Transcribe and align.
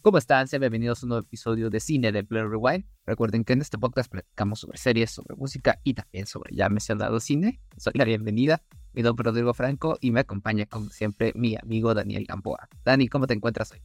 ¿Cómo 0.00 0.16
están? 0.16 0.46
Sean 0.46 0.60
bienvenidos 0.60 1.02
a 1.02 1.06
un 1.06 1.08
nuevo 1.08 1.26
episodio 1.26 1.70
de 1.70 1.80
Cine 1.80 2.12
de 2.12 2.22
Player 2.22 2.48
Rewind. 2.48 2.84
Recuerden 3.04 3.42
que 3.42 3.54
en 3.54 3.62
este 3.62 3.78
podcast 3.78 4.08
platicamos 4.08 4.60
sobre 4.60 4.78
series, 4.78 5.10
sobre 5.10 5.34
música 5.34 5.80
y 5.82 5.94
también 5.94 6.24
sobre 6.26 6.54
ya 6.54 6.68
mencionado 6.68 7.18
cine. 7.18 7.60
Soy 7.76 7.94
la 7.96 8.04
bienvenida. 8.04 8.62
Mi 8.92 9.02
nombre 9.02 9.24
Rodrigo 9.24 9.52
Franco 9.54 9.98
y 10.00 10.12
me 10.12 10.20
acompaña 10.20 10.66
como 10.66 10.88
siempre 10.90 11.32
mi 11.34 11.56
amigo 11.56 11.94
Daniel 11.94 12.26
Gamboa. 12.28 12.68
Dani, 12.84 13.08
¿cómo 13.08 13.26
te 13.26 13.34
encuentras 13.34 13.72
hoy? 13.72 13.82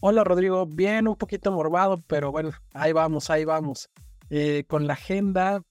Hola 0.00 0.22
Rodrigo, 0.22 0.66
bien, 0.66 1.08
un 1.08 1.16
poquito 1.16 1.50
morbado, 1.50 2.04
pero 2.06 2.30
bueno, 2.30 2.50
ahí 2.74 2.92
vamos, 2.92 3.30
ahí 3.30 3.46
vamos. 3.46 3.88
Eh, 4.28 4.64
con 4.68 4.86
la 4.86 4.92
agenda 4.92 5.62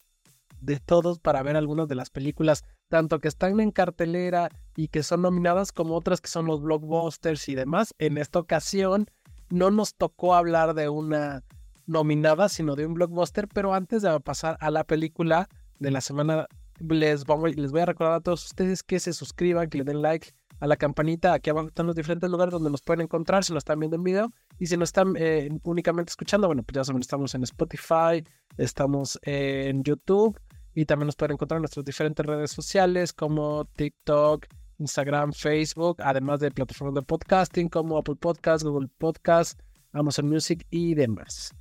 de 0.60 0.80
todos 0.80 1.20
para 1.20 1.44
ver 1.44 1.56
algunas 1.56 1.88
de 1.88 1.94
las 1.94 2.10
películas, 2.10 2.64
tanto 2.90 3.20
que 3.20 3.28
están 3.28 3.60
en 3.60 3.70
cartelera 3.70 4.50
y 4.76 4.88
que 4.88 5.04
son 5.04 5.22
nominadas 5.22 5.72
como 5.72 5.96
otras 5.96 6.20
que 6.20 6.30
son 6.30 6.48
los 6.48 6.64
blockbusters 6.64 7.48
y 7.48 7.54
demás. 7.54 7.94
En 8.00 8.18
esta 8.18 8.40
ocasión 8.40 9.08
no 9.50 9.72
nos 9.72 9.96
tocó 9.96 10.36
hablar 10.36 10.74
de 10.74 10.90
una 10.90 11.44
nominada, 11.86 12.50
sino 12.50 12.76
de 12.76 12.86
un 12.86 12.94
blockbuster, 12.94 13.48
pero 13.48 13.74
antes 13.74 14.02
de 14.02 14.20
pasar 14.20 14.58
a 14.60 14.72
la 14.72 14.84
película 14.84 15.48
de 15.80 15.92
la 15.92 16.02
semana, 16.02 16.48
les, 16.80 17.24
voy 17.26 17.82
a 17.82 17.86
recordar 17.86 18.16
a 18.16 18.20
todos 18.20 18.46
ustedes 18.46 18.84
que 18.84 19.00
se 19.00 19.14
suscriban, 19.14 19.70
que 19.70 19.80
le 19.80 19.84
den 19.84 20.02
like 20.02 20.34
a 20.60 20.68
la 20.68 20.76
campanita. 20.76 21.34
Aquí 21.34 21.50
abajo 21.50 21.68
están 21.68 21.88
los 21.88 21.96
diferentes 21.96 22.30
lugares 22.30 22.52
donde 22.52 22.70
nos 22.70 22.82
pueden 22.82 23.02
encontrar 23.02 23.44
si 23.44 23.54
nos 23.54 23.62
están 23.62 23.80
viendo 23.80 23.96
en 23.96 24.04
video. 24.04 24.34
Y 24.60 24.68
si 24.68 24.76
nos 24.78 24.90
están 24.90 25.14
eh, 25.18 25.50
únicamente 25.64 26.10
escuchando, 26.10 26.48
bueno, 26.48 26.64
pues 26.64 26.76
ya 26.76 26.84
saben, 26.84 27.02
estamos 27.02 27.34
en 27.36 27.44
Spotify, 27.44 28.24
estamos 28.58 29.20
en 29.24 29.84
YouTube 29.84 30.40
y 30.74 30.86
también 30.86 31.08
nos 31.08 31.16
pueden 31.16 31.34
encontrar 31.34 31.58
en 31.58 31.64
nuestras 31.64 31.86
diferentes 31.86 32.26
redes 32.26 32.52
sociales 32.52 33.14
como 33.14 33.66
TikTok, 33.66 34.46
Instagram, 34.80 35.34
Facebook, 35.34 35.98
además 36.00 36.40
de 36.40 36.52
plataformas 36.52 36.96
de 36.96 37.02
podcasting 37.02 37.70
como 37.70 37.98
Apple 37.98 38.16
Podcast, 38.16 38.64
Google 38.64 38.90
Podcast, 38.98 39.60
Amazon 39.92 40.30
Music 40.30 40.66
y 40.70 40.96
demás. 40.96 41.54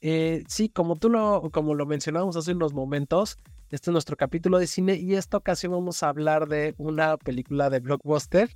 Eh, 0.00 0.42
sí, 0.48 0.68
como 0.68 0.96
tú 0.96 1.08
lo, 1.08 1.50
como 1.52 1.74
lo 1.74 1.86
mencionamos 1.86 2.36
hace 2.36 2.52
unos 2.52 2.72
momentos, 2.72 3.38
este 3.70 3.90
es 3.90 3.92
nuestro 3.92 4.16
capítulo 4.16 4.58
de 4.58 4.66
cine 4.66 4.96
y 4.96 5.14
esta 5.14 5.36
ocasión 5.36 5.72
vamos 5.72 6.02
a 6.02 6.08
hablar 6.08 6.48
de 6.48 6.74
una 6.76 7.16
película 7.16 7.70
de 7.70 7.80
blockbuster 7.80 8.50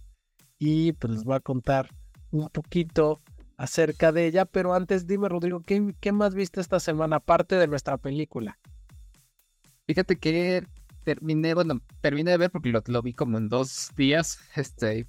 y 0.59 0.93
pues 0.93 1.13
les 1.13 1.25
voy 1.25 1.37
a 1.37 1.41
contar 1.41 1.89
un 2.33 2.49
poquito 2.49 3.21
acerca 3.57 4.13
de 4.13 4.27
ella, 4.27 4.45
pero 4.45 4.75
antes 4.75 5.07
dime 5.07 5.29
Rodrigo, 5.29 5.61
¿qué, 5.61 5.95
qué 6.01 6.13
más 6.13 6.35
viste 6.35 6.61
esta 6.61 6.81
semana 6.81 7.17
aparte 7.17 7.57
de 7.57 7.69
nuestra 7.69 7.97
película? 7.97 8.59
Fíjate 9.87 10.17
que 10.17 10.67
terminé, 11.07 11.55
bueno, 11.55 11.81
terminé 12.01 12.33
de 12.33 12.37
ver 12.37 12.51
porque 12.51 12.73
lo, 12.73 13.01
vi 13.01 13.15
como 13.15 13.39
en 13.39 13.49
dos 13.49 13.93
días, 13.97 14.41
este, 14.57 15.07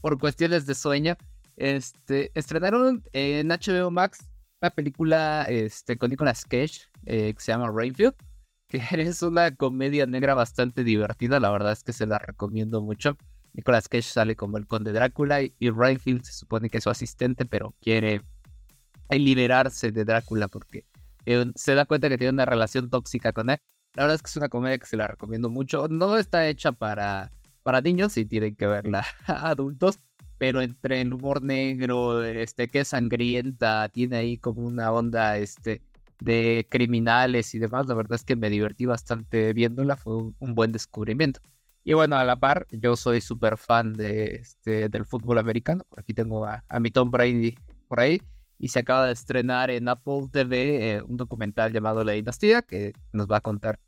por, 0.00 0.18
cuestiones 0.18 0.64
de 0.66 0.74
sueño. 0.74 1.16
Este, 1.56 2.30
estrenaron 2.34 3.04
en 3.12 3.48
HBO 3.48 3.90
Max 3.90 4.26
una 4.60 4.70
película 4.70 5.44
este, 5.48 5.96
con 5.96 6.10
Nicolas 6.10 6.44
Cage 6.44 6.82
eh, 7.04 7.34
que 7.34 7.40
se 7.40 7.52
llama 7.52 7.70
Rainfield, 7.70 8.14
que 8.68 8.82
es 8.92 9.22
una 9.22 9.54
comedia 9.54 10.06
negra 10.06 10.34
bastante 10.34 10.84
divertida, 10.84 11.38
la 11.38 11.50
verdad 11.50 11.72
es 11.72 11.82
que 11.82 11.92
se 11.92 12.06
la 12.06 12.18
recomiendo 12.18 12.80
mucho. 12.80 13.16
Nicolas 13.52 13.88
Cage 13.88 14.02
sale 14.02 14.36
como 14.36 14.56
el 14.56 14.66
conde 14.66 14.92
Drácula 14.92 15.42
y, 15.42 15.52
Rainfield 15.60 16.22
se 16.24 16.32
supone 16.32 16.70
que 16.70 16.78
es 16.78 16.84
su 16.84 16.90
asistente, 16.90 17.44
pero 17.44 17.74
quiere 17.80 18.22
liberarse 19.10 19.92
de 19.92 20.04
Drácula 20.04 20.48
porque 20.48 20.84
eh, 21.26 21.44
se 21.54 21.74
da 21.74 21.84
cuenta 21.84 22.08
que 22.08 22.18
tiene 22.18 22.32
una 22.32 22.46
relación 22.46 22.88
tóxica 22.88 23.32
con 23.32 23.50
él. 23.50 23.58
La 23.96 24.02
verdad 24.02 24.16
es 24.16 24.22
que 24.22 24.28
es 24.28 24.36
una 24.36 24.50
comedia 24.50 24.76
que 24.76 24.84
se 24.84 24.98
la 24.98 25.06
recomiendo 25.06 25.48
mucho. 25.48 25.88
No 25.88 26.18
está 26.18 26.46
hecha 26.46 26.70
para, 26.70 27.32
para 27.62 27.80
niños 27.80 28.14
y 28.18 28.26
tienen 28.26 28.54
que 28.54 28.66
verla 28.66 29.06
adultos, 29.26 29.98
pero 30.36 30.60
entre 30.60 31.00
el 31.00 31.14
humor 31.14 31.42
negro, 31.42 32.22
este, 32.22 32.68
que 32.68 32.80
es 32.80 32.88
sangrienta, 32.88 33.88
tiene 33.88 34.16
ahí 34.18 34.36
como 34.36 34.66
una 34.66 34.92
onda 34.92 35.38
este, 35.38 35.80
de 36.20 36.66
criminales 36.68 37.54
y 37.54 37.58
demás. 37.58 37.86
La 37.86 37.94
verdad 37.94 38.16
es 38.16 38.24
que 38.24 38.36
me 38.36 38.50
divertí 38.50 38.84
bastante 38.84 39.54
viéndola, 39.54 39.96
fue 39.96 40.14
un, 40.14 40.54
buen 40.54 40.72
descubrimiento. 40.72 41.40
Y 41.82 41.94
bueno, 41.94 42.16
a 42.16 42.24
la 42.24 42.36
par, 42.36 42.66
yo 42.72 42.96
soy 42.96 43.22
súper 43.22 43.56
fan 43.56 43.94
de, 43.94 44.26
este, 44.42 44.90
del 44.90 45.06
fútbol 45.06 45.38
americano. 45.38 45.84
Aquí 45.96 46.12
tengo 46.12 46.44
a, 46.44 46.62
a 46.68 46.80
mi 46.80 46.90
Tom 46.90 47.10
Brady 47.10 47.56
por 47.88 48.00
ahí 48.00 48.20
y 48.58 48.68
se 48.68 48.80
acaba 48.80 49.06
de 49.06 49.12
estrenar 49.12 49.70
en 49.70 49.88
Apple 49.88 50.28
TV 50.30 50.96
eh, 50.96 51.02
un 51.02 51.16
documental 51.16 51.72
llamado 51.72 52.04
La 52.04 52.12
Dinastía 52.12 52.62
que 52.62 52.92
nos 53.12 53.26
va 53.26 53.38
a 53.38 53.40
contar 53.40 53.78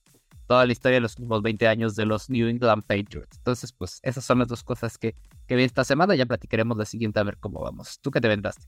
toda 0.47 0.65
la 0.67 0.73
historia 0.73 0.97
de 0.97 1.03
los 1.03 1.17
últimos 1.19 1.43
20 1.43 1.69
años 1.69 1.95
de 1.95 2.07
los 2.07 2.31
New 2.31 2.49
England 2.49 2.83
Patriots. 2.85 3.37
Entonces, 3.37 3.73
pues 3.73 4.01
esas 4.03 4.25
son 4.25 4.39
las 4.39 4.49
dos 4.49 4.65
cosas 4.65 4.97
que, 4.97 5.15
que 5.47 5.57
vi 5.57 5.63
esta 5.63 5.85
semana. 5.85 6.15
Ya 6.15 6.27
platicaremos 6.27 6.77
la 6.77 6.87
siguiente 6.87 7.21
a 7.21 7.23
ver 7.23 7.37
cómo 7.39 7.61
vamos. 7.61 8.01
¿Tú 8.01 8.11
qué 8.11 8.21
te 8.21 8.29
vendaste? 8.29 8.67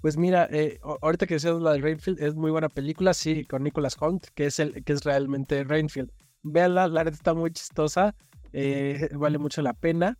Pues 0.00 0.16
mira, 0.16 0.48
eh, 0.50 0.80
ahorita 0.82 1.26
que 1.26 1.34
decías 1.34 1.60
la 1.60 1.74
de 1.74 1.80
Rainfield, 1.80 2.20
es 2.20 2.34
muy 2.34 2.50
buena 2.50 2.68
película, 2.68 3.14
sí, 3.14 3.44
con 3.44 3.62
Nicholas 3.62 3.96
Hunt, 4.00 4.26
que 4.34 4.46
es, 4.46 4.58
el, 4.58 4.82
que 4.82 4.94
es 4.94 5.04
realmente 5.04 5.62
Rainfield. 5.62 6.10
Véanla, 6.42 6.88
la 6.88 7.04
red 7.04 7.12
está 7.12 7.34
muy 7.34 7.52
chistosa, 7.52 8.16
eh, 8.52 9.08
vale 9.12 9.38
mucho 9.38 9.62
la 9.62 9.74
pena. 9.74 10.18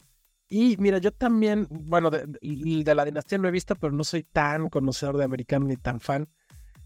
Y 0.55 0.77
mira, 0.77 0.99
yo 0.99 1.13
también, 1.13 1.67
bueno, 1.71 2.11
de, 2.11 2.27
de, 2.27 2.95
la 2.95 3.07
dinastía 3.07 3.39
no 3.39 3.49
he 3.49 3.51
visto, 3.51 3.75
pero 3.75 3.91
no 3.91 4.05
soy 4.05 4.23
tan 4.23 4.69
conocedor 4.69 5.17
de 5.17 5.25
americano 5.25 5.65
ni 5.65 5.79
tan 5.79 5.99
fan. 5.99 6.29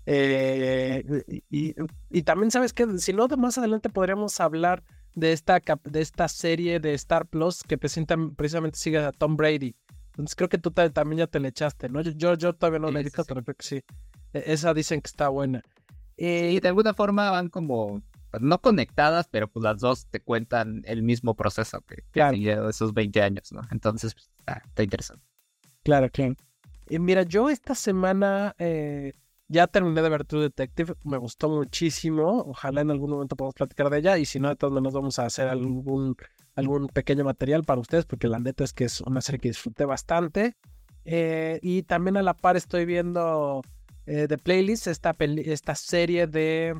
Eh, 0.06 1.04
y, 1.50 1.74
y, 2.08 2.22
también 2.22 2.52
sabes 2.52 2.72
que 2.72 2.86
si 2.98 3.12
no, 3.12 3.26
más 3.26 3.58
adelante 3.58 3.88
podríamos 3.88 4.38
hablar 4.38 4.84
de 5.16 5.32
esta, 5.32 5.60
de 5.82 6.00
esta 6.00 6.28
serie 6.28 6.78
de 6.78 6.94
Star 6.94 7.26
Plus 7.26 7.64
que 7.64 7.76
presentan, 7.76 8.36
precisamente 8.36 8.78
sigue 8.78 8.98
a 8.98 9.10
Tom 9.10 9.36
Brady. 9.36 9.74
Entonces 10.10 10.36
creo 10.36 10.48
que 10.48 10.58
tú 10.58 10.70
también 10.70 11.18
ya 11.18 11.26
te 11.26 11.40
le 11.40 11.48
echaste, 11.48 11.88
¿no? 11.88 12.02
Yo, 12.02 12.34
yo 12.34 12.52
todavía 12.52 12.78
no 12.78 12.92
la 12.92 13.00
he 13.00 13.02
visto, 13.02 13.24
pero 13.24 13.42
creo 13.42 13.56
que 13.56 13.66
sí. 13.66 13.82
E, 14.32 14.44
esa 14.46 14.74
dicen 14.74 15.00
que 15.00 15.08
está 15.08 15.28
buena. 15.28 15.64
Eh, 16.16 16.52
y 16.52 16.60
de 16.60 16.68
alguna 16.68 16.94
forma 16.94 17.32
van 17.32 17.48
como 17.48 18.00
pues, 18.38 18.48
no 18.48 18.60
conectadas, 18.60 19.28
pero 19.30 19.48
pues 19.48 19.62
las 19.62 19.80
dos 19.80 20.06
te 20.06 20.20
cuentan 20.20 20.82
el 20.84 21.02
mismo 21.02 21.34
proceso 21.34 21.80
que, 21.82 22.04
que 22.12 22.58
esos 22.68 22.92
20 22.92 23.22
años, 23.22 23.52
¿no? 23.52 23.62
Entonces, 23.70 24.14
pues, 24.14 24.30
está 24.66 24.82
interesante. 24.82 25.24
Claro, 25.82 26.10
claro. 26.10 26.34
Mira, 26.88 27.22
yo 27.22 27.50
esta 27.50 27.74
semana 27.74 28.54
eh, 28.58 29.12
ya 29.48 29.66
terminé 29.66 30.02
de 30.02 30.08
ver 30.08 30.24
True 30.24 30.42
Detective, 30.42 30.94
me 31.04 31.16
gustó 31.16 31.48
muchísimo. 31.48 32.44
Ojalá 32.46 32.80
en 32.80 32.90
algún 32.90 33.10
momento 33.10 33.36
podamos 33.36 33.54
platicar 33.54 33.90
de 33.90 33.98
ella. 33.98 34.18
Y 34.18 34.24
si 34.24 34.38
no, 34.38 34.48
de 34.48 34.56
todos 34.56 34.72
modos 34.72 34.94
vamos 34.94 35.18
a 35.18 35.26
hacer 35.26 35.48
algún, 35.48 36.16
algún 36.54 36.88
pequeño 36.88 37.24
material 37.24 37.64
para 37.64 37.80
ustedes, 37.80 38.04
porque 38.04 38.28
la 38.28 38.38
neta 38.38 38.64
es 38.64 38.72
que 38.72 38.84
es 38.84 39.00
una 39.00 39.20
serie 39.20 39.40
que 39.40 39.48
disfruté 39.48 39.84
bastante. 39.84 40.56
Eh, 41.04 41.58
y 41.62 41.82
también 41.84 42.16
a 42.16 42.22
la 42.22 42.34
par 42.34 42.56
estoy 42.56 42.84
viendo 42.84 43.62
eh, 44.06 44.26
The 44.28 44.38
Playlist, 44.38 44.88
esta, 44.88 45.14
esta 45.18 45.74
serie 45.74 46.26
de 46.26 46.74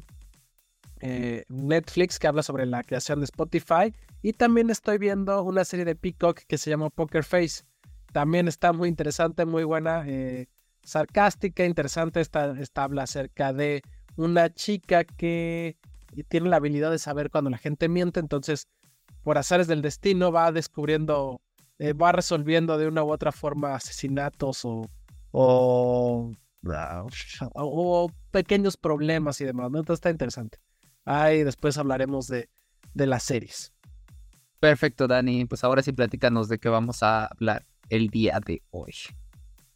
eh, 1.00 1.44
Netflix 1.48 2.18
que 2.18 2.26
habla 2.26 2.42
sobre 2.42 2.66
la 2.66 2.82
creación 2.82 3.20
de 3.20 3.24
Spotify. 3.24 3.94
Y 4.22 4.32
también 4.32 4.70
estoy 4.70 4.98
viendo 4.98 5.42
una 5.42 5.64
serie 5.64 5.84
de 5.84 5.94
Peacock 5.94 6.40
que 6.46 6.58
se 6.58 6.70
llama 6.70 6.90
Poker 6.90 7.24
Face. 7.24 7.64
También 8.12 8.48
está 8.48 8.72
muy 8.72 8.88
interesante, 8.88 9.44
muy 9.44 9.64
buena, 9.64 10.04
eh, 10.06 10.48
sarcástica, 10.82 11.64
interesante. 11.64 12.20
Esta, 12.20 12.58
esta 12.58 12.84
habla 12.84 13.02
acerca 13.02 13.52
de 13.52 13.82
una 14.16 14.52
chica 14.52 15.04
que 15.04 15.76
tiene 16.28 16.48
la 16.48 16.56
habilidad 16.56 16.90
de 16.90 16.98
saber 16.98 17.30
cuando 17.30 17.50
la 17.50 17.58
gente 17.58 17.88
miente. 17.88 18.20
Entonces, 18.20 18.68
por 19.22 19.38
azares 19.38 19.66
del 19.66 19.82
destino, 19.82 20.32
va 20.32 20.50
descubriendo, 20.52 21.40
eh, 21.78 21.92
va 21.92 22.12
resolviendo 22.12 22.78
de 22.78 22.88
una 22.88 23.04
u 23.04 23.12
otra 23.12 23.32
forma 23.32 23.74
asesinatos 23.74 24.64
o, 24.64 24.88
o, 25.32 26.32
o 27.54 28.10
pequeños 28.30 28.76
problemas 28.76 29.40
y 29.40 29.44
demás. 29.44 29.66
Entonces, 29.66 29.94
está 29.94 30.10
interesante. 30.10 30.58
Ahí 31.06 31.44
después 31.44 31.78
hablaremos 31.78 32.26
de, 32.26 32.50
de 32.92 33.06
las 33.06 33.22
series. 33.22 33.72
Perfecto, 34.60 35.06
Dani. 35.06 35.44
Pues 35.44 35.62
ahora 35.64 35.82
sí 35.82 35.92
platícanos 35.92 36.48
de 36.48 36.58
qué 36.58 36.68
vamos 36.68 37.02
a 37.02 37.26
hablar 37.26 37.64
el 37.88 38.08
día 38.08 38.40
de 38.44 38.62
hoy. 38.70 38.92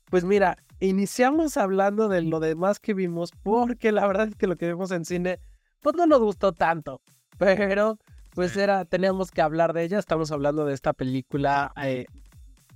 Pues 0.07 0.25
mira, 0.25 0.59
iniciamos 0.81 1.57
hablando 1.57 2.09
de 2.09 2.23
lo 2.23 2.41
demás 2.41 2.81
que 2.81 2.95
vimos, 2.95 3.31
porque 3.43 3.93
la 3.93 4.07
verdad 4.07 4.29
es 4.29 4.35
que 4.35 4.49
lo 4.49 4.57
que 4.57 4.67
vimos 4.67 4.91
en 4.91 5.05
cine, 5.05 5.39
pues 5.81 5.95
no 5.95 6.07
nos 6.07 6.21
gustó 6.21 6.53
tanto. 6.53 7.01
Pero, 7.39 7.99
pues 8.35 8.57
era, 8.57 8.85
teníamos 8.85 9.31
que 9.31 9.41
hablar 9.41 9.73
de 9.73 9.85
ella. 9.85 10.01
Estamos 10.01 10.33
hablando 10.33 10.65
de 10.65 10.75
esta 10.75 10.93
película, 10.93 11.73
eh, 11.81 12.07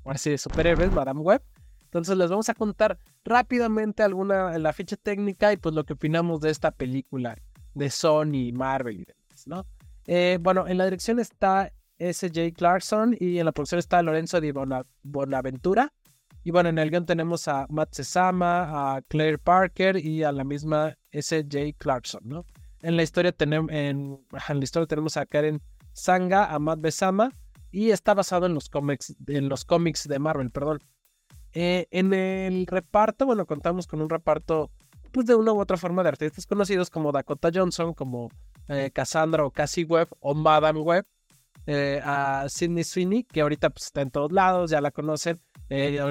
así 0.05 0.31
de 0.31 0.39
superhéroes, 0.39 0.93
Madame 0.93 1.21
Web. 1.21 1.43
Entonces 1.85 2.17
les 2.17 2.31
vamos 2.31 2.49
a 2.49 2.55
contar 2.55 2.99
rápidamente 3.25 4.03
alguna 4.03 4.59
la 4.59 4.73
ficha 4.73 4.97
técnica 4.97 5.53
y 5.53 5.57
pues 5.57 5.75
lo 5.75 5.85
que 5.85 5.93
opinamos 5.95 6.41
de 6.41 6.51
esta 6.51 6.71
película 6.71 7.37
de 7.75 7.91
Sony, 7.91 8.53
Marvel 8.53 9.01
y 9.01 9.05
demás, 9.05 9.47
¿no? 9.47 9.67
Eh, 10.07 10.39
bueno, 10.41 10.67
en 10.67 10.79
la 10.79 10.85
dirección 10.85 11.19
está 11.19 11.73
S.J. 11.99 12.53
Clarkson 12.57 13.17
y 13.19 13.39
en 13.39 13.47
la 13.47 13.53
producción 13.53 13.79
está 13.79 14.03
Lorenzo 14.03 14.41
Di 14.41 14.53
Bonaventura. 15.03 15.93
Y 16.43 16.51
bueno, 16.51 16.69
en 16.69 16.79
el 16.79 16.91
guion 16.91 17.07
tenemos 17.07 17.49
a 17.49 17.67
Matt 17.71 17.95
Sesama, 17.95 18.97
a 18.97 19.03
Claire 19.03 19.39
Parker 19.39 19.97
y 19.97 20.25
a 20.25 20.33
la 20.33 20.45
misma 20.45 20.95
S.J. 21.11 21.73
Clarkson, 21.79 22.21
¿no? 22.25 22.45
En 22.83 22.97
la 22.97 23.03
historia 23.03 23.33
tenemos, 23.33 23.71
en, 23.73 24.19
la 24.31 24.63
historia 24.63 24.87
tenemos 24.87 25.17
a 25.17 25.25
Karen 25.25 25.63
Sanga, 25.95 26.53
a 26.53 26.59
Matt 26.59 26.81
Besama 26.81 27.31
y 27.71 27.91
está 27.91 28.13
basado 28.13 28.45
en 28.45 28.53
los 28.53 28.69
cómics, 28.69 29.17
en 29.27 29.49
los 29.49 29.65
cómics 29.65 30.07
de 30.07 30.19
Marvel, 30.19 30.51
perdón. 30.51 30.81
Eh, 31.55 31.87
en 31.91 32.13
el 32.13 32.67
reparto, 32.67 33.25
bueno, 33.25 33.47
contamos 33.47 33.87
con 33.87 34.03
un 34.03 34.11
reparto 34.11 34.71
pues 35.15 35.27
de 35.27 35.35
una 35.35 35.53
u 35.53 35.61
otra 35.61 35.77
forma 35.77 36.03
de 36.03 36.11
artistas 36.11 36.45
conocidos 36.47 36.91
como 36.91 37.13
Dakota 37.13 37.51
Johnson, 37.55 37.95
como 37.95 38.31
eh, 38.69 38.91
Cassandra 38.93 39.47
o 39.47 39.51
Cassie 39.51 39.85
Webb 39.85 40.09
o 40.21 40.35
Madame 40.35 40.81
Webb, 40.81 41.07
eh, 41.67 42.01
a 42.05 42.47
Sidney 42.49 42.85
Sweeney, 42.85 43.25
que 43.25 43.41
ahorita 43.41 43.71
pues, 43.71 43.87
está 43.87 44.03
en 44.03 44.11
todos 44.11 44.33
lados, 44.33 44.71
ya 44.71 44.81
la 44.81 44.91
conocen, 44.91 45.41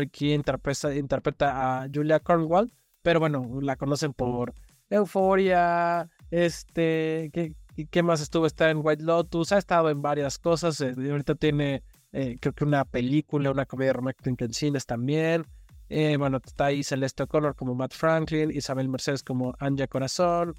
aquí 0.01 0.33
interpreta, 0.33 0.95
interpreta 0.95 1.83
a 1.83 1.87
Julia 1.93 2.19
Cornwall, 2.19 2.71
pero 3.01 3.19
bueno, 3.19 3.59
la 3.61 3.75
conocen 3.75 4.13
por 4.13 4.53
Euphoria, 4.89 6.09
este, 6.31 7.29
¿qué, 7.33 7.53
¿qué 7.91 8.03
más 8.03 8.21
estuvo? 8.21 8.47
Está 8.47 8.69
en 8.69 8.79
White 8.81 9.03
Lotus, 9.03 9.51
ha 9.51 9.57
estado 9.57 9.89
en 9.89 10.01
varias 10.01 10.39
cosas, 10.39 10.81
ahorita 10.81 11.35
tiene 11.35 11.83
eh, 12.13 12.37
creo 12.39 12.53
que 12.53 12.63
una 12.63 12.85
película, 12.85 13.49
una 13.49 13.65
comedia 13.65 13.93
romántica 13.93 14.45
en 14.45 14.53
cines 14.53 14.85
también. 14.85 15.45
Eh, 15.89 16.17
bueno, 16.17 16.39
está 16.43 16.65
ahí 16.65 16.83
Celeste 16.83 17.23
O'Connor 17.23 17.55
como 17.55 17.75
Matt 17.75 17.93
Franklin, 17.93 18.51
Isabel 18.51 18.89
Mercedes 18.89 19.23
como 19.23 19.53
Anja 19.59 19.87
Corazón, 19.87 20.55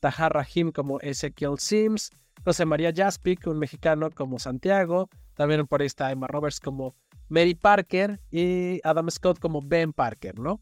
Tahar 0.00 0.34
Rahim 0.34 0.70
como 0.70 1.00
Ezekiel 1.00 1.58
Sims, 1.58 2.10
José 2.44 2.64
María 2.66 2.92
Jaspic, 2.94 3.46
un 3.46 3.58
mexicano 3.58 4.10
como 4.10 4.38
Santiago, 4.38 5.08
también 5.34 5.66
por 5.66 5.80
ahí 5.80 5.86
está 5.86 6.12
Emma 6.12 6.26
Roberts 6.26 6.60
como 6.60 6.94
Mary 7.28 7.54
Parker 7.54 8.20
y 8.30 8.80
Adam 8.84 9.10
Scott 9.10 9.38
como 9.40 9.60
Ben 9.62 9.92
Parker, 9.92 10.38
¿no? 10.38 10.60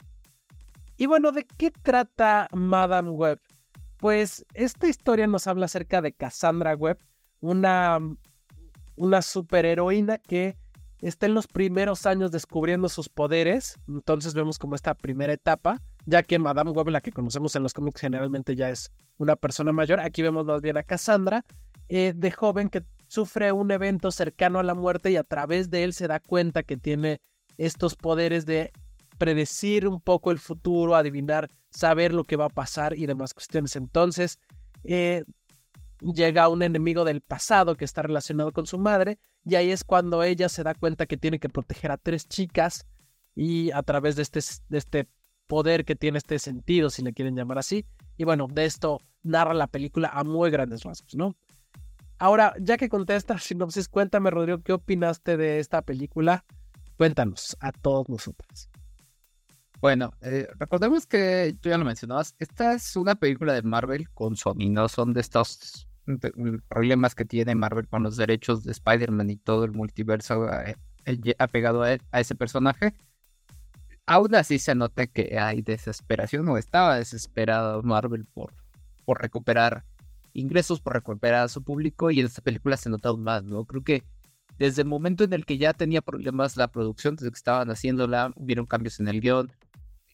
Y 0.97 1.07
bueno, 1.07 1.33
¿de 1.33 1.45
qué 1.45 1.71
trata 1.71 2.49
Madame 2.53 3.11
Web? 3.11 3.41
Pues 3.99 4.47
esta 4.55 4.89
historia 4.89 5.27
nos 5.27 5.47
habla 5.47 5.67
acerca 5.67 6.01
de 6.01 6.13
Cassandra 6.13 6.75
Webb, 6.75 6.99
una 7.41 7.99
una 8.97 9.23
superheroína 9.23 10.19
que 10.19 10.57
está 11.09 11.27
en 11.27 11.35
los 11.35 11.47
primeros 11.47 12.07
años 12.07 12.31
descubriendo 12.31 12.89
sus 12.89 13.09
poderes. 13.09 13.79
Entonces 13.87 14.33
vemos 14.35 14.59
como 14.59 14.75
esta 14.75 14.95
primera 14.95 15.33
etapa, 15.33 15.83
ya 16.07 16.23
que 16.23 16.39
Madame 16.39 16.71
Web, 16.71 16.89
la 16.89 17.01
que 17.03 17.13
conocemos 17.13 17.55
en 17.57 17.63
los 17.63 17.75
cómics, 17.75 18.01
generalmente 18.01 18.57
ya 18.57 18.71
es 18.71 18.91
una 19.19 19.37
persona 19.37 19.71
mayor. 19.73 20.01
Aquí 20.01 20.23
vemos 20.23 20.47
más 20.47 20.63
bien 20.63 20.79
a 20.79 20.83
Cassandra, 20.83 21.45
eh, 21.89 22.15
de 22.17 22.31
joven 22.31 22.71
que 22.71 22.83
sufre 23.07 23.53
un 23.53 23.71
evento 23.71 24.11
cercano 24.11 24.59
a 24.59 24.63
la 24.63 24.75
muerte 24.75 25.11
y 25.11 25.17
a 25.17 25.25
través 25.25 25.71
de 25.71 25.85
él 25.85 25.93
se 25.93 26.09
da 26.09 26.21
cuenta 26.21 26.63
que 26.63 26.79
tiene 26.79 27.21
estos 27.59 27.97
poderes 27.97 28.47
de 28.47 28.73
predecir 29.19 29.87
un 29.87 30.01
poco 30.01 30.31
el 30.31 30.39
futuro, 30.39 30.97
adivinar, 30.97 31.51
saber 31.71 32.15
lo 32.15 32.25
que 32.25 32.37
va 32.37 32.47
a 32.47 32.49
pasar 32.49 32.97
y 32.97 33.05
demás 33.05 33.35
cuestiones. 33.35 33.77
Entonces, 33.77 34.39
eh, 34.85 35.25
llega 36.01 36.49
un 36.49 36.63
enemigo 36.63 37.05
del 37.05 37.21
pasado 37.21 37.77
que 37.77 37.85
está 37.85 38.03
relacionado 38.03 38.53
con 38.53 38.67
su 38.67 38.79
madre 38.79 39.19
y 39.45 39.55
ahí 39.55 39.71
es 39.71 39.85
cuando 39.85 40.23
ella 40.23 40.49
se 40.49 40.63
da 40.63 40.75
cuenta 40.75 41.07
que 41.07 41.17
tiene 41.17 41.39
que 41.39 41.49
proteger 41.49 41.91
a 41.91 41.97
tres 41.97 42.29
chicas 42.29 42.87
y 43.35 43.71
a 43.73 43.83
través 43.83 44.17
de 44.17 44.23
este, 44.23 44.41
de 44.69 44.79
este 44.79 45.09
poder 45.47 45.85
que 45.85 45.97
tiene 45.97 46.19
este 46.19 46.39
sentido, 46.39 46.91
si 46.91 47.03
le 47.03 47.13
quieren 47.13 47.37
llamar 47.37 47.59
así. 47.59 47.85
Y 48.17 48.25
bueno, 48.25 48.47
de 48.51 48.65
esto 48.65 49.01
narra 49.23 49.55
la 49.55 49.67
película 49.67 50.09
a 50.13 50.25
muy 50.25 50.51
grandes 50.51 50.83
rasgos, 50.85 51.15
¿no? 51.15 51.37
Ahora, 52.19 52.55
ya 52.61 52.77
que 52.77 52.89
conté 52.89 53.17
esta 53.17 53.39
sinopsis, 53.39 53.89
cuéntame, 53.89 54.31
Rodrigo, 54.31 54.63
¿qué 54.63 54.73
opinaste 54.73 55.37
de 55.37 55.59
esta 55.59 55.83
película? 55.83 56.45
Cuéntanos 56.97 57.57
a 57.61 57.73
todos 57.73 58.09
nosotros. 58.09 58.71
Bueno, 59.85 60.15
eh, 60.23 60.49
recordemos 60.59 61.07
que 61.07 61.55
tú 61.61 61.69
ya 61.69 61.77
lo 61.77 61.85
mencionabas, 61.85 62.35
esta 62.39 62.73
es 62.73 62.97
una 62.97 63.17
película 63.17 63.53
de 63.53 63.61
Marvel 63.61 64.09
con 64.15 64.35
Sony, 64.35 64.71
no 64.71 64.89
son 64.89 65.13
de 65.13 65.21
estos 65.21 65.87
problemas 66.71 67.15
que 67.15 67.27
tiene 67.27 67.55
Marvel 67.55 67.87
con 67.87 68.03
los 68.03 68.17
derechos 68.17 68.65
de 68.65 68.73
Spider-Man 68.73 69.29
y 69.29 69.37
todo 69.37 69.63
el 69.65 69.73
multiverso 69.73 70.51
eh, 70.51 70.77
eh, 71.05 71.35
apegado 71.39 71.83
a, 71.83 71.99
a, 72.13 72.21
ese 72.21 72.35
personaje. 72.35 72.95
Aún 74.07 74.35
así 74.35 74.59
se 74.59 74.75
nota 74.75 75.07
que 75.07 75.39
hay 75.39 75.61
desesperación 75.61 76.49
o 76.49 76.57
estaba 76.57 76.97
desesperado 76.97 77.83
Marvel 77.83 78.25
por, 78.25 78.55
por 79.05 79.21
recuperar 79.21 79.85
ingresos, 80.33 80.81
por 80.81 80.95
recuperar 80.95 81.45
a 81.45 81.49
su 81.49 81.63
público 81.63 82.11
y 82.11 82.21
en 82.21 82.27
esta 82.27 82.41
película 82.41 82.79
se 82.79 82.89
nota 82.89 83.11
aún 83.11 83.23
más, 83.23 83.45
¿no? 83.45 83.67
Creo 83.67 83.85
que 83.85 84.03
desde 84.59 84.81
el 84.81 84.89
momento 84.89 85.25
en 85.25 85.35
el 85.35 85.45
que 85.45 85.59
ya 85.59 85.75
tenía 85.75 86.01
problemas 86.01 86.57
la 86.57 86.69
producción, 86.69 87.17
desde 87.17 87.31
que 87.31 87.37
estaban 87.37 87.69
haciéndola, 87.69 88.33
hubieron 88.37 88.65
cambios 88.65 88.99
en 88.99 89.09
el 89.09 89.21
guion, 89.21 89.53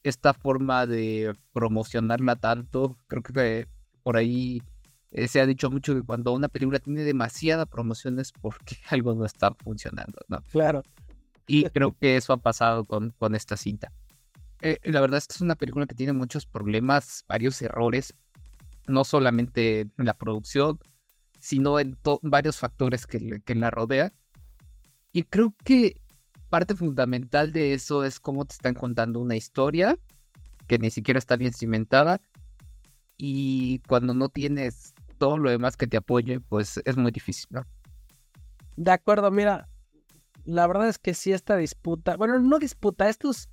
esta 0.03 0.33
forma 0.35 0.87
de 0.87 1.35
promocionarla 1.53 2.37
tanto, 2.37 2.97
creo 3.07 3.23
que 3.23 3.69
por 4.03 4.17
ahí 4.17 4.63
eh, 5.11 5.29
se 5.29 5.41
ha 5.41 5.47
dicho 5.47 5.71
mucho 5.71 5.95
que 5.95 6.03
cuando 6.03 6.33
una 6.33 6.49
película 6.49 6.79
tiene 6.79 7.03
demasiada 7.03 7.67
promoción 7.67 8.19
es 8.19 8.33
porque 8.33 8.77
algo 8.91 9.15
no 9.15 9.25
está 9.25 9.53
funcionando, 9.55 10.21
¿no? 10.29 10.43
Claro. 10.53 10.83
Y 11.47 11.65
creo 11.71 11.97
que 11.99 12.17
eso 12.17 12.33
ha 12.33 12.37
pasado 12.37 12.85
con, 12.85 13.11
con 13.19 13.35
esta 13.35 13.57
cinta. 13.57 13.93
Eh, 14.63 14.79
la 14.85 15.01
verdad 15.01 15.19
es 15.19 15.27
que 15.27 15.35
es 15.35 15.41
una 15.41 15.57
película 15.57 15.87
que 15.87 15.95
tiene 15.95 16.13
muchos 16.13 16.47
problemas, 16.47 17.25
varios 17.27 17.61
errores, 17.61 18.15
no 18.87 19.05
solamente 19.05 19.81
en 19.81 20.05
la 20.05 20.15
producción, 20.15 20.79
sino 21.41 21.81
en 21.81 21.99
varios 22.23 22.59
factores 22.59 23.07
que, 23.07 23.41
que 23.45 23.55
la 23.55 23.71
rodean. 23.71 24.13
Y 25.13 25.25
creo 25.25 25.55
que 25.65 26.01
parte 26.51 26.75
fundamental 26.75 27.53
de 27.53 27.73
eso 27.73 28.05
es 28.05 28.21
cómo 28.21 28.45
te 28.45 28.53
están 28.53 28.75
contando 28.75 29.21
una 29.21 29.37
historia 29.37 29.97
que 30.67 30.79
ni 30.79 30.91
siquiera 30.91 31.19
está 31.19 31.37
bien 31.37 31.53
cimentada. 31.53 32.21
Y 33.17 33.81
cuando 33.89 34.15
no 34.15 34.29
tienes 34.29 34.95
todo 35.19 35.39
lo 35.39 35.51
demás 35.51 35.77
que 35.77 35.87
te 35.87 35.97
apoye, 35.97 36.41
pues 36.41 36.81
es 36.85 36.97
muy 36.97 37.11
difícil, 37.11 37.47
¿no? 37.51 37.65
De 38.77 38.91
acuerdo, 38.91 39.31
mira, 39.31 39.69
la 40.45 40.67
verdad 40.67 40.89
es 40.89 40.99
que 40.99 41.15
sí 41.15 41.33
esta 41.33 41.57
disputa, 41.57 42.17
bueno, 42.17 42.39
no 42.39 42.59
disputa, 42.59 43.09
estos 43.09 43.49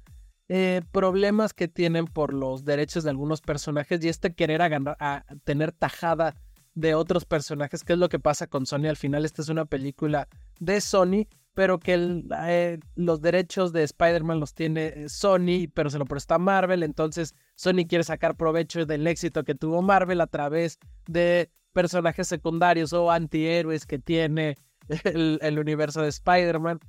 eh, 0.50 0.82
problemas 0.94 1.54
que 1.54 1.68
tienen 1.68 2.06
por 2.06 2.34
los 2.34 2.64
derechos 2.64 3.04
de 3.04 3.10
algunos 3.10 3.42
personajes 3.42 4.02
y 4.04 4.08
este 4.08 4.34
querer 4.34 4.62
a, 4.62 5.26
tener 5.44 5.74
tajada 5.74 6.36
de 6.74 6.96
otros 6.96 7.26
personajes, 7.26 7.84
que 7.84 7.94
es 7.94 8.00
lo 8.00 8.08
que 8.08 8.20
pasa 8.20 8.48
con 8.48 8.66
Sony 8.66 8.86
al 8.88 8.96
final. 8.96 9.26
Esta 9.26 9.42
es 9.42 9.50
una 9.50 9.66
película 9.66 10.30
de 10.60 10.80
Sony, 10.80 11.28
pero 11.58 11.80
que 11.80 12.24
eh, 12.44 12.80
los 12.94 13.20
derechos 13.20 13.74
de 13.74 13.82
Spider-Man 13.82 14.40
los 14.40 14.54
tiene 14.54 14.94
eh, 14.96 15.10
Sony, 15.10 15.68
pero 15.74 15.90
se 15.90 15.98
lo 15.98 16.06
presta 16.06 16.38
Marvel, 16.38 16.84
entonces 16.84 17.34
Sony 17.56 17.88
quiere 17.90 18.04
sacar 18.04 18.38
provecho 18.38 18.86
del 18.86 19.08
éxito 19.08 19.44
que 19.44 19.56
tuvo 19.56 19.82
Marvel 19.82 20.22
a 20.22 20.28
través 20.28 20.78
de 21.08 21.50
personajes 21.74 22.28
secundarios 22.28 22.94
o 22.94 23.10
antihéroes 23.10 23.88
que 23.88 23.98
tiene 23.98 24.56
el, 25.04 25.58
universo 25.58 26.04
de 26.04 26.10
Spider-Man. 26.10 26.80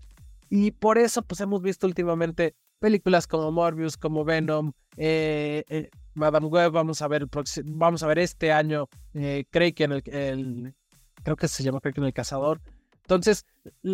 Y 0.51 0.73
por 0.73 0.99
eso, 0.99 1.23
pues 1.23 1.41
hemos 1.41 1.63
visto 1.63 1.87
últimamente 1.87 2.55
películas 2.79 3.27
como 3.27 3.51
Morbius, 3.51 3.97
como 3.97 4.23
Venom, 4.23 4.73
eh, 4.99 5.89
Madame 6.13 6.47
Web, 6.47 6.73
vamos 6.73 7.01
a 7.01 7.09
ver 7.09 7.27
vamos 7.65 8.03
a 8.03 8.07
ver 8.07 8.19
este 8.19 8.53
año, 8.53 8.87
eh, 9.15 9.47
el, 9.51 10.75
creo 11.23 11.37
que 11.37 11.49
se 11.49 11.63
llama 11.63 11.81
Craig 11.81 11.95
en 11.97 12.05
el 12.05 12.13
Cazador. 12.13 12.61
Entonces, 13.09 13.47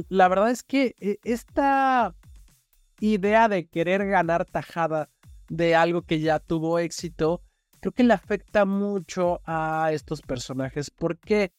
la 0.08 0.26
verdad 0.26 0.50
es 0.50 0.64
que 0.64 0.96
eh, 0.98 1.18
esta 1.22 2.16
idea 2.98 3.48
de 3.48 3.68
querer 3.68 4.04
ganar 4.08 4.44
tajada 4.44 5.08
de 5.48 5.76
algo 5.76 6.02
que 6.02 6.18
ya 6.18 6.40
tuvo 6.40 6.80
éxito, 6.80 7.40
creo 7.78 7.92
que 7.92 8.02
le 8.02 8.12
afecta 8.12 8.64
mucho 8.64 9.40
a 9.44 9.90
estos 9.92 10.20
personajes. 10.20 10.90
¿Por 10.90 11.16
qué? 11.20 11.52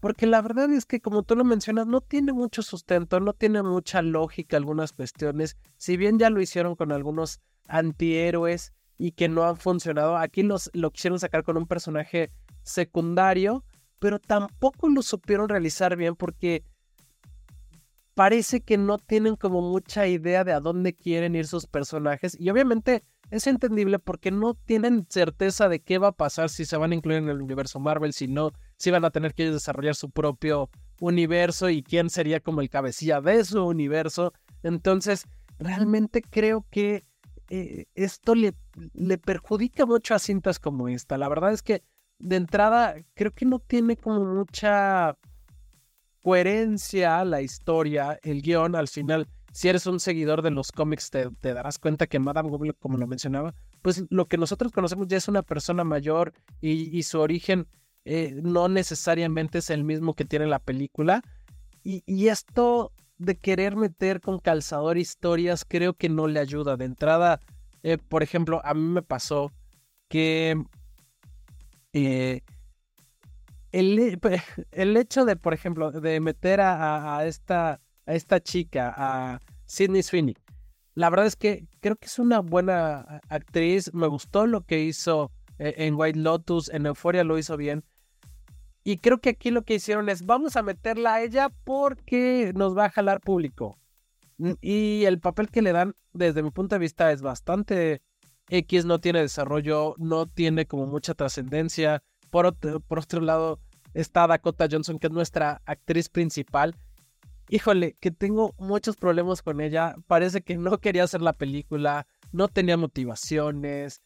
Porque 0.00 0.26
la 0.26 0.42
verdad 0.42 0.68
es 0.72 0.84
que, 0.84 1.00
como 1.00 1.22
tú 1.22 1.36
lo 1.36 1.44
mencionas, 1.44 1.86
no 1.86 2.00
tiene 2.00 2.32
mucho 2.32 2.62
sustento, 2.62 3.20
no 3.20 3.34
tiene 3.34 3.62
mucha 3.62 4.02
lógica 4.02 4.56
algunas 4.56 4.90
cuestiones. 4.90 5.56
Si 5.76 5.96
bien 5.96 6.18
ya 6.18 6.28
lo 6.28 6.40
hicieron 6.40 6.74
con 6.74 6.90
algunos 6.90 7.40
antihéroes 7.68 8.72
y 8.98 9.12
que 9.12 9.28
no 9.28 9.44
han 9.44 9.58
funcionado, 9.58 10.16
aquí 10.16 10.42
los, 10.42 10.72
lo 10.74 10.90
quisieron 10.90 11.20
sacar 11.20 11.44
con 11.44 11.56
un 11.56 11.68
personaje 11.68 12.32
secundario, 12.64 13.64
pero 14.00 14.18
tampoco 14.18 14.88
lo 14.88 15.02
supieron 15.02 15.48
realizar 15.48 15.94
bien 15.94 16.16
porque 16.16 16.64
parece 18.16 18.62
que 18.62 18.78
no 18.78 18.96
tienen 18.96 19.36
como 19.36 19.60
mucha 19.60 20.06
idea 20.06 20.42
de 20.42 20.54
a 20.54 20.60
dónde 20.60 20.94
quieren 20.94 21.36
ir 21.36 21.46
sus 21.46 21.66
personajes. 21.66 22.34
Y 22.40 22.48
obviamente 22.48 23.04
es 23.30 23.46
entendible 23.46 23.98
porque 23.98 24.30
no 24.30 24.54
tienen 24.54 25.06
certeza 25.10 25.68
de 25.68 25.80
qué 25.80 25.98
va 25.98 26.08
a 26.08 26.12
pasar 26.12 26.48
si 26.48 26.64
se 26.64 26.78
van 26.78 26.92
a 26.92 26.94
incluir 26.94 27.18
en 27.18 27.28
el 27.28 27.42
universo 27.42 27.78
Marvel, 27.78 28.14
si 28.14 28.26
no, 28.26 28.52
si 28.78 28.90
van 28.90 29.04
a 29.04 29.10
tener 29.10 29.34
que 29.34 29.50
desarrollar 29.50 29.94
su 29.94 30.10
propio 30.10 30.70
universo 30.98 31.68
y 31.68 31.82
quién 31.82 32.08
sería 32.08 32.40
como 32.40 32.62
el 32.62 32.70
cabecilla 32.70 33.20
de 33.20 33.44
su 33.44 33.62
universo. 33.62 34.32
Entonces, 34.62 35.26
realmente 35.58 36.22
creo 36.22 36.64
que 36.70 37.04
eh, 37.50 37.84
esto 37.94 38.34
le, 38.34 38.54
le 38.94 39.18
perjudica 39.18 39.84
mucho 39.84 40.14
a 40.14 40.18
cintas 40.18 40.58
como 40.58 40.88
esta. 40.88 41.18
La 41.18 41.28
verdad 41.28 41.52
es 41.52 41.60
que 41.60 41.82
de 42.18 42.36
entrada 42.36 42.94
creo 43.12 43.32
que 43.32 43.44
no 43.44 43.58
tiene 43.58 43.98
como 43.98 44.24
mucha 44.24 45.18
coherencia 46.26 47.24
la 47.24 47.40
historia, 47.40 48.18
el 48.24 48.42
guion, 48.42 48.74
al 48.74 48.88
final, 48.88 49.28
si 49.52 49.68
eres 49.68 49.86
un 49.86 50.00
seguidor 50.00 50.42
de 50.42 50.50
los 50.50 50.72
cómics, 50.72 51.08
te, 51.08 51.30
darás 51.40 51.78
cuenta 51.78 52.08
que 52.08 52.18
Madame 52.18 52.48
Web, 52.48 52.74
como 52.80 52.98
lo 52.98 53.06
mencionaba, 53.06 53.54
pues 53.80 54.02
lo 54.10 54.26
que 54.26 54.36
nosotros 54.36 54.72
conocemos 54.72 55.06
ya 55.06 55.18
es 55.18 55.28
una 55.28 55.42
persona 55.42 55.84
mayor 55.84 56.32
y, 56.60 57.00
su 57.04 57.20
origen 57.20 57.68
eh, 58.04 58.40
no 58.42 58.66
necesariamente 58.66 59.58
es 59.58 59.70
el 59.70 59.84
mismo 59.84 60.14
que 60.14 60.24
tiene 60.24 60.46
la 60.48 60.58
película. 60.58 61.22
Y, 61.84 62.26
esto 62.26 62.90
de 63.18 63.38
querer 63.38 63.76
meter 63.76 64.20
con 64.20 64.40
calzador 64.40 64.98
historias 64.98 65.64
creo 65.64 65.94
que 65.94 66.08
no 66.08 66.26
le 66.26 66.40
ayuda. 66.40 66.76
De 66.76 66.86
entrada, 66.86 67.38
eh, 67.84 67.98
por 67.98 68.24
ejemplo, 68.24 68.60
a 68.64 68.74
mí 68.74 68.82
me 68.82 69.02
pasó 69.02 69.52
que 70.08 70.60
eh, 71.92 72.40
el, 73.80 74.18
el, 74.72 74.96
hecho 74.96 75.24
de, 75.24 75.36
por 75.36 75.54
ejemplo, 75.54 75.90
de 75.90 76.20
meter 76.20 76.60
a, 76.60 77.24
esta, 77.26 77.80
esta 78.06 78.40
chica, 78.40 78.94
a 78.96 79.40
Sidney 79.66 80.02
Sweeney, 80.02 80.36
la 80.94 81.10
verdad 81.10 81.26
es 81.26 81.36
que 81.36 81.66
creo 81.80 81.96
que 81.96 82.06
es 82.06 82.18
una 82.18 82.40
buena 82.40 83.20
actriz. 83.28 83.92
Me 83.92 84.06
gustó 84.06 84.46
lo 84.46 84.62
que 84.62 84.82
hizo 84.82 85.30
eh, 85.58 85.74
en 85.78 85.94
White 85.94 86.18
Lotus, 86.18 86.70
en 86.70 86.86
Euphoria 86.86 87.22
lo 87.22 87.36
hizo 87.36 87.56
bien. 87.58 87.84
Y 88.82 88.98
creo 88.98 89.18
que 89.18 89.30
aquí 89.30 89.50
lo 89.50 89.62
que 89.62 89.74
hicieron 89.74 90.08
es, 90.08 90.24
vamos 90.24 90.56
a 90.56 90.62
meterla 90.62 91.14
a 91.14 91.22
ella 91.22 91.50
porque 91.64 92.52
nos 92.54 92.76
va 92.76 92.86
a 92.86 92.90
jalar 92.90 93.20
público. 93.20 93.78
Y 94.60 95.04
el 95.04 95.18
papel 95.20 95.50
que 95.50 95.60
le 95.60 95.72
dan, 95.72 95.94
desde 96.12 96.42
mi 96.42 96.50
punto 96.50 96.76
de 96.76 96.78
vista, 96.78 97.12
es 97.12 97.20
bastante 97.20 98.00
X, 98.48 98.84
no 98.86 99.00
tiene 99.00 99.20
desarrollo, 99.20 99.96
no 99.98 100.26
tiene 100.26 100.66
como 100.66 100.86
mucha 100.86 101.14
trascendencia. 101.14 102.02
Por 102.30 102.56
por 102.80 102.98
otro 103.00 103.20
lado, 103.20 103.60
está 103.96 104.26
Dakota 104.26 104.68
Johnson, 104.70 104.98
que 104.98 105.06
es 105.08 105.12
nuestra 105.12 105.62
actriz 105.64 106.08
principal. 106.08 106.76
Híjole, 107.48 107.96
que 108.00 108.10
tengo 108.10 108.54
muchos 108.58 108.96
problemas 108.96 109.42
con 109.42 109.60
ella. 109.60 109.94
Parece 110.06 110.42
que 110.42 110.56
no 110.56 110.78
quería 110.78 111.04
hacer 111.04 111.22
la 111.22 111.32
película, 111.32 112.06
no 112.32 112.48
tenía 112.48 112.76
motivaciones, 112.76 114.02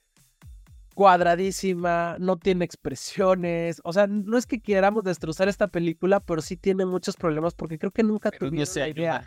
cuadradísima, 0.94 2.16
no 2.18 2.36
tiene 2.36 2.64
expresiones. 2.64 3.80
O 3.84 3.92
sea, 3.92 4.06
no 4.06 4.36
es 4.36 4.46
que 4.46 4.60
queramos 4.60 5.02
destrozar 5.04 5.48
esta 5.48 5.68
película, 5.68 6.20
pero 6.20 6.40
sí 6.40 6.56
tiene 6.56 6.86
muchos 6.86 7.16
problemas 7.16 7.54
porque 7.54 7.78
creo 7.78 7.90
que 7.90 8.02
nunca 8.02 8.30
tuvieron 8.30 8.68
una 8.76 8.88
idea. 8.88 9.24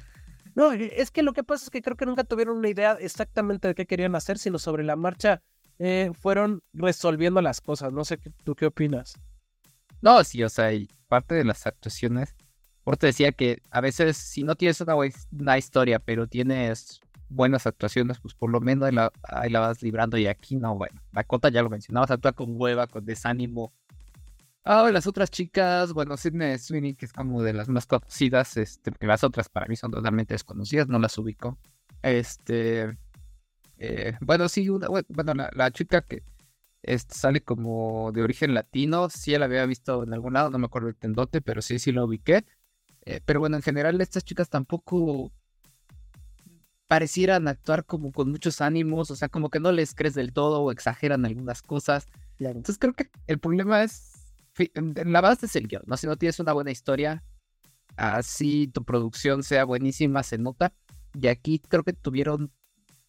No, 0.55 0.71
es 0.71 1.09
que 1.09 1.23
lo 1.23 1.33
que 1.33 1.43
pasa 1.43 1.65
es 1.65 1.69
que 1.71 1.81
creo 1.81 1.97
que 1.97 2.05
nunca 2.05 2.23
tuvieron 2.23 2.57
una 2.57 2.69
idea 2.69 2.93
exactamente 2.99 3.67
de 3.67 3.75
qué 3.75 3.87
querían 3.87 4.15
hacer, 4.15 4.37
sino 4.37 4.59
sobre 4.59 4.83
la 4.83 4.95
marcha 4.95 5.41
eh, 5.79 6.11
fueron 6.13 6.61
resolviendo 6.73 7.41
las 7.41 7.59
cosas. 7.59 7.91
No 7.91 8.05
sé 8.05 8.19
tú 8.43 8.55
qué 8.55 8.67
opinas. 8.67 9.15
No, 10.03 10.21
sí, 10.25 10.43
o 10.43 10.49
sea, 10.49 10.73
y 10.73 10.89
parte 11.07 11.33
de 11.33 11.45
las 11.45 11.65
actuaciones. 11.65 12.35
Por 12.83 12.97
te 12.97 13.07
decía 13.07 13.31
que 13.31 13.61
a 13.71 13.79
veces, 13.79 14.17
si 14.17 14.43
no 14.43 14.55
tienes 14.55 14.81
una, 14.81 14.95
una 14.95 15.57
historia, 15.57 15.99
pero 15.99 16.27
tienes 16.27 16.99
buenas 17.29 17.65
actuaciones, 17.67 18.19
pues 18.19 18.33
por 18.33 18.51
lo 18.51 18.59
menos 18.59 18.89
ahí 19.23 19.49
la, 19.49 19.59
vas 19.61 19.81
librando. 19.81 20.17
Y 20.17 20.27
aquí 20.27 20.57
no, 20.57 20.75
bueno, 20.75 21.01
Dakota 21.13 21.47
ya 21.47 21.63
lo 21.63 21.69
mencionabas, 21.69 22.11
actúa 22.11 22.33
con 22.33 22.49
hueva, 22.59 22.85
con 22.87 23.05
desánimo. 23.05 23.73
Ah, 24.65 24.89
las 24.91 25.07
otras 25.07 25.31
chicas, 25.31 25.93
bueno, 25.93 26.17
Sidney 26.17 26.59
Sweeney, 26.59 26.95
que 26.95 27.05
es 27.05 27.13
como 27.13 27.41
de 27.41 27.53
las 27.53 27.69
más 27.69 27.85
conocidas, 27.85 28.57
este, 28.57 28.91
porque 28.91 29.07
las 29.07 29.23
otras 29.23 29.47
para 29.47 29.67
mí 29.67 29.77
son 29.77 29.91
totalmente 29.91 30.33
desconocidas, 30.33 30.89
no 30.89 30.99
las 30.99 31.17
ubico. 31.17 31.57
Este, 32.01 32.97
eh, 33.77 34.17
bueno, 34.19 34.49
sí, 34.49 34.67
una, 34.67 34.89
bueno, 34.89 35.33
la, 35.53 35.71
chica 35.71 36.01
que 36.01 36.23
este, 36.83 37.15
sale 37.15 37.41
como 37.41 38.11
de 38.11 38.21
origen 38.21 38.53
latino, 38.53 39.09
sí 39.09 39.35
la 39.37 39.45
había 39.45 39.65
visto 39.65 40.03
en 40.03 40.13
algún 40.13 40.33
lado, 40.33 40.49
no 40.49 40.59
me 40.59 40.65
acuerdo 40.65 40.89
el 40.89 40.95
tendote, 40.95 41.41
pero 41.41 41.61
sí, 41.61 41.79
sí 41.79 41.91
la 41.91 42.03
ubiqué. 42.03 42.45
Eh, 43.05 43.21
pero 43.25 43.39
bueno, 43.39 43.55
en 43.55 43.63
general 43.63 43.99
estas 44.01 44.23
chicas 44.23 44.49
tampoco 44.49 45.31
parecieran 46.87 47.47
actuar 47.47 47.85
como 47.85 48.11
con 48.11 48.29
muchos 48.29 48.61
ánimos, 48.61 49.11
o 49.11 49.15
sea, 49.15 49.29
como 49.29 49.49
que 49.49 49.59
no 49.59 49.71
les 49.71 49.95
crees 49.95 50.13
del 50.13 50.33
todo 50.33 50.61
o 50.61 50.71
exageran 50.71 51.25
algunas 51.25 51.61
cosas. 51.61 52.07
Entonces 52.37 52.77
creo 52.77 52.93
que 52.93 53.09
el 53.27 53.39
problema 53.39 53.83
es, 53.83 54.35
la 54.77 55.21
base 55.21 55.45
es 55.45 55.55
el 55.55 55.67
guion, 55.67 55.83
¿no? 55.85 55.97
Si 55.97 56.05
no 56.05 56.17
tienes 56.17 56.39
una 56.39 56.53
buena 56.53 56.71
historia, 56.71 57.23
así 57.95 58.67
tu 58.67 58.83
producción 58.83 59.43
sea 59.43 59.63
buenísima, 59.63 60.21
se 60.23 60.37
nota. 60.37 60.73
Y 61.13 61.27
aquí 61.27 61.59
creo 61.59 61.83
que 61.83 61.93
tuvieron, 61.93 62.51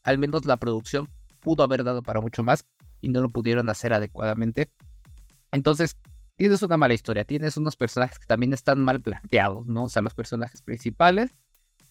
al 0.03 0.19
menos 0.19 0.45
la 0.45 0.57
producción 0.59 1.09
pudo 1.41 1.63
haber 1.65 1.85
dado 1.85 2.03
para 2.03 2.21
mucho 2.21 2.43
más 2.43 2.65
y 3.01 3.09
no 3.09 3.21
lo 3.21 3.31
pudieron 3.31 3.69
hacer 3.69 3.93
adecuadamente. 3.93 4.71
Entonces, 5.53 5.97
tienes 6.37 6.63
una 6.63 6.77
mala 6.77 6.95
historia, 6.95 7.25
tienes 7.25 7.57
unos 7.57 7.77
personajes 7.77 8.19
que 8.19 8.27
también 8.27 8.53
están 8.53 8.81
mal 8.83 9.01
planteados, 9.01 9.67
¿no? 9.67 9.85
O 9.85 9.89
sea, 9.89 10.03
los 10.03 10.15
personajes 10.15 10.63
principales 10.63 11.31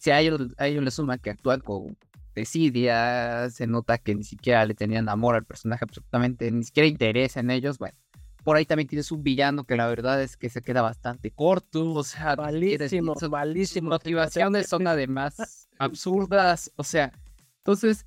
si 0.04 0.12
a 0.12 0.20
ellos, 0.20 0.42
a 0.58 0.68
ellos 0.68 0.84
les 0.84 0.96
suma 0.96 1.18
que 1.18 1.30
actúan 1.30 1.62
con 1.62 1.98
desidia, 2.36 3.50
se 3.50 3.68
nota 3.68 3.98
que 3.98 4.14
ni 4.14 4.26
siquiera 4.26 4.66
le 4.66 4.74
tenían 4.74 5.08
amor 5.08 5.36
al 5.36 5.46
personaje, 5.46 5.86
absolutamente, 5.86 6.52
ni 6.52 6.66
siquiera 6.66 6.88
interés 6.88 7.38
en 7.38 7.50
ellos, 7.50 7.78
bueno. 7.78 7.98
Por 8.44 8.58
ahí 8.58 8.66
también 8.66 8.90
tienes 8.90 9.14
un 9.14 9.24
villano 9.24 9.64
que 9.64 9.78
la 9.78 9.88
verdad 9.88 10.22
es 10.22 10.36
que 10.36 10.50
se 10.50 10.62
queda 10.62 10.82
bastante 10.82 11.32
corto, 11.32 11.94
o 11.94 12.04
sea, 12.04 12.36
malísimo, 12.36 13.16
malísimo. 13.32 13.90
Motivaciones 13.92 14.68
son 14.68 14.88
además 14.88 15.70
absurdas, 15.80 16.70
o 16.76 16.84
sea, 16.84 17.14
entonces 17.60 18.06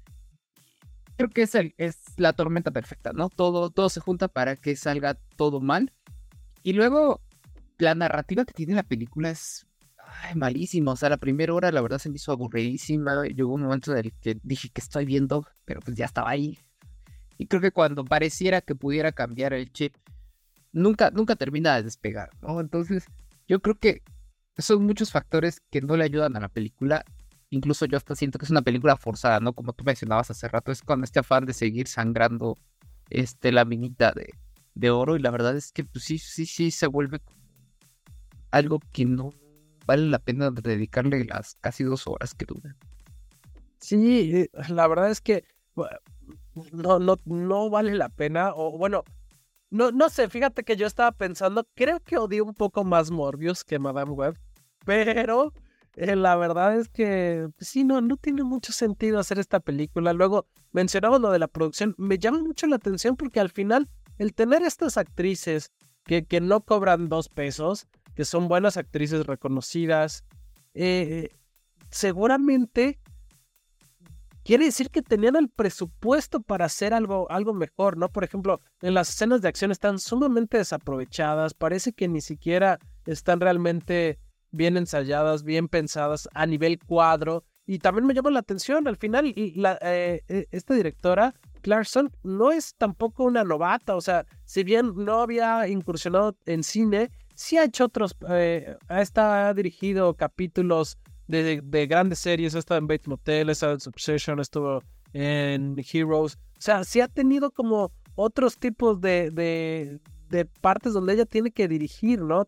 creo 1.17 1.31
que 1.31 1.43
es, 1.43 1.55
el, 1.55 1.75
es 1.79 1.99
la 2.17 2.33
tormenta 2.33 2.71
perfecta, 2.71 3.13
¿no? 3.13 3.29
Todo, 3.29 3.71
todo 3.71 3.89
se 3.89 4.01
junta 4.01 4.29
para 4.29 4.57
que 4.57 4.77
salga 4.77 5.15
todo 5.37 5.61
mal. 5.61 5.93
Y 6.63 6.73
luego, 6.73 7.21
la 7.79 7.95
narrativa 7.95 8.45
que 8.45 8.53
tiene 8.53 8.75
la 8.75 8.83
película 8.83 9.31
es 9.31 9.67
ay, 10.23 10.35
malísimo. 10.35 10.93
O 10.93 10.97
sea, 10.97 11.09
la 11.09 11.17
primera 11.17 11.55
hora 11.55 11.73
la 11.73 11.81
verdad 11.81 11.99
se 11.99 12.09
me 12.09 12.17
hizo 12.17 12.33
aburridísima. 12.33 13.25
Llegó 13.25 13.55
un 13.55 13.63
momento 13.63 13.93
en 13.93 13.99
el 13.99 14.13
que 14.21 14.39
dije 14.43 14.69
que 14.71 14.81
estoy 14.81 15.05
viendo, 15.05 15.47
pero 15.65 15.81
pues 15.81 15.97
ya 15.97 16.05
estaba 16.05 16.31
ahí. 16.31 16.59
Y 17.39 17.47
creo 17.47 17.61
que 17.61 17.71
cuando 17.71 18.05
pareciera 18.05 18.61
que 18.61 18.75
pudiera 18.75 19.13
cambiar 19.13 19.53
el 19.53 19.71
chip, 19.73 19.95
nunca, 20.73 21.11
nunca 21.11 21.37
termina 21.37 21.77
de 21.77 21.83
despegar, 21.83 22.31
¿no? 22.41 22.61
Entonces, 22.61 23.05
yo 23.47 23.61
creo 23.61 23.79
que 23.79 24.03
son 24.59 24.85
muchos 24.87 25.11
factores 25.13 25.61
que 25.71 25.83
no 25.83 25.97
le 25.97 26.05
ayudan 26.05 26.37
a 26.37 26.41
la 26.41 26.49
película. 26.49 27.05
Incluso 27.51 27.87
yo 27.87 27.97
hasta 27.97 28.15
siento 28.15 28.39
que 28.39 28.45
es 28.45 28.51
una 28.51 28.63
película 28.63 28.97
forzada, 28.97 29.41
¿no? 29.41 29.53
Como 29.53 29.73
tú 29.73 29.85
mencionabas 29.85 30.31
hace 30.31 30.49
rato, 30.49 30.73
es 30.73 30.83
con 30.83 31.05
este 31.05 31.21
afán 31.21 31.47
de 31.47 31.53
seguir 31.53 31.87
sangrando 31.87 32.59
este, 33.09 33.53
la 33.53 33.65
minita 33.65 34.13
de, 34.13 34.35
de 34.75 34.91
oro. 34.91 35.17
Y 35.17 35.21
la 35.21 35.31
verdad 35.31 35.57
es 35.57 35.73
que 35.73 35.85
pues, 35.85 36.05
sí, 36.05 36.19
sí, 36.19 36.47
sí 36.47 36.71
se 36.71 36.87
vuelve 36.87 37.21
algo 38.51 38.81
que 38.93 39.05
no, 39.05 39.33
vale 39.87 40.07
la 40.09 40.19
pena 40.19 40.51
dedicarle 40.51 41.25
las 41.25 41.57
casi 41.61 41.85
dos 41.85 42.07
horas 42.07 42.35
que 42.35 42.47
dura. 42.47 42.77
Sí, 43.79 44.33
eh, 44.35 44.51
la 44.69 44.89
verdad 44.89 45.11
es 45.11 45.21
que 45.21 45.45
no, 46.73 46.99
no, 46.99 47.17
no 47.25 47.71
vale 47.71 47.95
la 47.95 48.09
pena. 48.09 48.53
O 48.55 48.77
bueno, 48.77 49.05
no, 49.71 49.91
no 49.93 50.09
sé, 50.09 50.29
fíjate 50.29 50.65
que 50.65 50.77
yo 50.77 50.87
estaba 50.87 51.13
pensando, 51.13 51.67
creo 51.75 52.01
que 52.01 52.19
odié 52.19 52.41
un 52.41 52.55
poco 52.55 52.85
más 52.85 53.11
Morbius 53.11 53.65
que 53.65 53.79
Madame 53.79 54.13
Web, 54.13 54.39
pero 54.85 55.53
eh, 55.97 56.15
la 56.15 56.37
verdad 56.37 56.79
es 56.79 56.89
que 56.89 57.49
pues 57.57 57.69
sí, 57.69 57.83
no, 57.83 58.01
no 58.03 58.17
tiene 58.19 58.45
mucho 58.45 58.73
sentido 58.73 59.19
hacer 59.19 59.39
esta 59.39 59.61
película. 59.61 60.13
Luego 60.13 60.47
mencionamos 60.73 61.21
lo 61.21 61.31
de 61.31 61.39
la 61.39 61.49
producción, 61.49 61.95
me 61.97 62.19
llama 62.19 62.41
mucho 62.41 62.67
la 62.67 62.77
atención 62.77 63.17
porque 63.17 63.41
al 63.41 63.51
final 63.51 63.89
el 64.19 64.35
tener 64.35 64.63
estas 64.63 64.99
actrices 64.99 65.73
que, 66.05 66.27
que 66.27 66.41
no 66.41 66.61
cobran 66.61 67.09
dos 67.09 67.29
pesos, 67.29 67.87
que 68.15 68.25
son 68.25 68.47
buenas 68.47 68.77
actrices 68.77 69.27
reconocidas, 69.27 70.25
eh, 70.75 71.31
seguramente 71.91 73.01
quiere 74.45 74.67
decir 74.67 74.91
que 74.91 75.03
tenían 75.03 75.37
el 75.37 75.49
presupuesto 75.49 76.41
para 76.41 76.67
hacer 76.67 76.93
algo, 76.93 77.31
algo 77.31 77.55
mejor, 77.55 77.97
¿no? 77.97 78.11
Por 78.11 78.23
ejemplo, 78.23 78.61
en 78.83 78.95
las 78.95 79.09
escenas 79.09 79.41
de 79.41 79.49
acción 79.49 79.71
están 79.71 79.99
sumamente 79.99 80.59
desaprovechadas, 80.59 81.55
parece 81.55 81.93
que 81.93 82.07
ni 82.07 82.21
siquiera 82.21 82.79
están 83.07 83.41
realmente 83.41 84.19
bien 84.57 84.77
ensayadas, 84.77 85.45
bien 85.45 85.69
pensadas 85.69 86.29
a 86.35 86.47
nivel 86.47 86.79
cuadro. 86.79 87.45
Y 87.67 87.79
también 87.79 88.07
me 88.07 88.15
llama 88.15 88.31
la 88.31 88.41
atención, 88.41 88.87
al 88.87 88.97
final, 88.97 89.35
la, 89.57 89.79
eh, 89.83 90.23
eh, 90.29 90.47
esta 90.53 90.75
directora, 90.75 91.35
Clarkson, 91.63 92.13
no 92.23 92.53
es 92.53 92.77
tampoco 92.77 93.25
una 93.25 93.43
novata, 93.43 93.97
o 93.97 94.01
sea, 94.01 94.25
si 94.45 94.63
bien 94.63 94.93
no 94.95 95.21
había 95.21 95.67
incursionado 95.67 96.37
en 96.47 96.63
cine, 96.63 97.11
sí 97.35 97.57
ha 97.57 97.65
hecho 97.65 97.87
otros, 97.87 98.17
eh, 98.29 98.77
ha, 98.89 99.53
dirigido 99.53 100.15
capítulos 100.15 100.97
de, 101.27 101.61
grandes 101.89 102.21
series, 102.21 102.55
ha 102.55 102.61
estado 102.61 102.79
en 102.79 102.87
Bates 102.87 103.09
Motel, 103.09 103.49
ha 103.49 103.53
estado 103.53 103.73
en 103.73 103.81
Succession, 103.81 104.39
estuvo 104.39 104.81
en 105.13 105.77
Heroes, 105.93 106.39
o 106.57 106.61
sea, 106.61 106.85
sí 106.85 107.01
ha 107.01 107.09
tenido 107.09 107.51
como 107.51 107.91
otros 108.15 108.59
tipos 108.59 109.01
de, 109.01 109.31
de, 109.33 110.45
partes 110.61 110.93
donde 110.93 111.15
ella 111.15 111.27
tiene 111.27 111.51
que 111.51 111.67
dirigir, 111.67 112.21
¿no? 112.21 112.47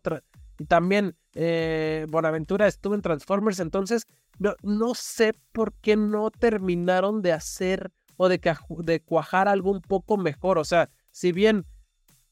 y 0.57 0.65
también 0.65 1.15
eh, 1.35 2.05
Bonaventura 2.09 2.67
estuvo 2.67 2.95
en 2.95 3.01
Transformers, 3.01 3.59
entonces 3.59 4.05
no, 4.39 4.55
no 4.63 4.95
sé 4.95 5.33
por 5.51 5.73
qué 5.73 5.95
no 5.95 6.31
terminaron 6.31 7.21
de 7.21 7.33
hacer 7.33 7.91
o 8.17 8.29
de, 8.29 8.41
de 8.79 9.01
cuajar 9.01 9.47
algo 9.47 9.71
un 9.71 9.81
poco 9.81 10.17
mejor, 10.17 10.57
o 10.57 10.63
sea, 10.63 10.89
si 11.11 11.31
bien 11.31 11.65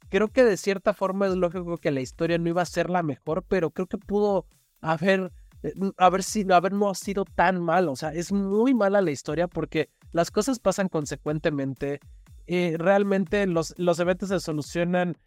creo 0.10 0.28
que 0.30 0.44
de 0.44 0.58
cierta 0.58 0.94
forma 0.94 1.28
es 1.28 1.36
lógico 1.36 1.78
que 1.78 1.92
la 1.92 2.02
historia 2.02 2.38
no 2.38 2.50
iba 2.50 2.62
a 2.62 2.66
ser 2.66 2.90
la 2.90 3.04
mejor, 3.04 3.44
pero 3.48 3.72
creo 3.72 3.88
que 3.88 3.98
pudo 3.98 4.48
haber, 4.82 5.32
eh, 5.64 5.74
haber, 5.98 6.24
sido, 6.24 6.56
haber 6.56 6.74
no 6.74 6.94
sido 6.94 7.26
tan 7.26 7.62
mal. 7.62 7.90
O 7.90 7.96
sea, 7.96 8.14
es 8.14 8.32
muy 8.32 8.74
mala 8.74 9.02
la 9.02 9.12
historia 9.12 9.48
porque 9.48 9.90
las 10.12 10.32
cosas 10.32 10.60
pasan 10.60 10.90
consecuentemente. 10.90 12.00
Eh, 12.48 12.76
realmente 12.78 13.46
los, 13.46 13.74
los 13.78 14.00
eventos 14.00 14.30
se 14.30 14.40
solucionan 14.40 15.18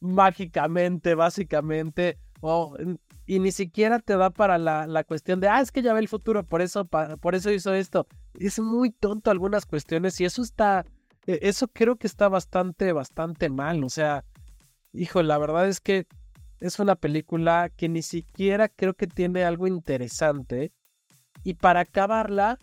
mágicamente, 0.00 1.14
básicamente. 1.14 2.18
Y 3.26 3.40
ni 3.40 3.50
siquiera 3.50 3.98
te 3.98 4.16
da 4.16 4.30
para 4.30 4.58
la, 4.58 4.86
la, 4.86 5.02
cuestión 5.02 5.40
de, 5.40 5.48
ah, 5.48 5.60
es 5.60 5.72
que 5.72 5.82
ya 5.82 5.92
ve 5.92 6.00
el 6.00 6.08
futuro, 6.08 6.44
por 6.44 6.62
eso, 6.62 6.84
por 6.86 7.34
eso 7.34 7.50
hizo 7.50 7.74
esto. 7.74 8.06
Es 8.38 8.60
muy 8.60 8.90
tonto 8.90 9.30
algunas 9.30 9.66
cuestiones 9.66 10.20
y 10.20 10.24
eso 10.24 10.42
está, 10.42 10.84
e, 11.26 11.40
eso 11.42 11.66
creo 11.68 11.96
que 11.96 12.06
está 12.06 12.28
bastante, 12.28 12.92
bastante 12.92 13.48
mal. 13.48 13.82
O 13.82 13.88
sea, 13.88 14.24
hijo, 14.92 15.22
la 15.22 15.38
verdad 15.38 15.68
es 15.68 15.80
que 15.80 16.06
es 16.60 16.78
una 16.78 16.94
película 16.94 17.70
que 17.76 17.88
ni 17.88 18.02
siquiera 18.02 18.68
creo 18.68 18.94
que 18.94 19.06
tiene 19.06 19.44
algo 19.44 19.66
interesante. 19.66 20.72
Y 21.42 21.54
para 21.54 21.80
acabarla, 21.80 22.58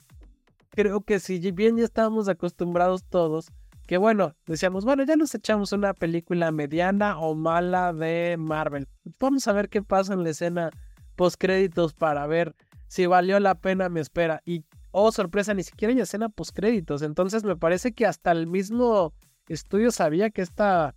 creo 0.69 1.01
que 1.01 1.19
si 1.19 1.39
bien 1.51 1.77
ya 1.77 1.83
estábamos 1.83 2.27
acostumbrados 2.27 3.03
todos, 3.03 3.51
que 3.85 3.97
bueno, 3.97 4.35
decíamos, 4.45 4.85
bueno, 4.85 5.03
ya 5.03 5.15
nos 5.15 5.35
echamos 5.35 5.71
una 5.71 5.93
película 5.93 6.51
mediana 6.51 7.19
o 7.19 7.35
mala 7.35 7.93
de 7.93 8.37
Marvel. 8.39 8.87
Vamos 9.19 9.47
a 9.47 9.53
ver 9.53 9.69
qué 9.69 9.81
pasa 9.81 10.13
en 10.13 10.23
la 10.23 10.29
escena 10.29 10.69
post 11.15 11.35
créditos 11.39 11.93
para 11.93 12.25
ver 12.27 12.55
si 12.87 13.05
valió 13.05 13.39
la 13.39 13.55
pena 13.55 13.89
mi 13.89 13.99
espera. 13.99 14.41
Y 14.45 14.63
oh, 14.91 15.11
sorpresa, 15.11 15.53
ni 15.53 15.63
siquiera 15.63 15.93
hay 15.93 15.99
escena 15.99 16.29
post 16.29 16.55
créditos. 16.55 17.01
Entonces 17.01 17.43
me 17.43 17.57
parece 17.57 17.93
que 17.93 18.05
hasta 18.05 18.31
el 18.31 18.47
mismo 18.47 19.13
estudio 19.47 19.91
sabía 19.91 20.29
que 20.29 20.41
esta 20.41 20.95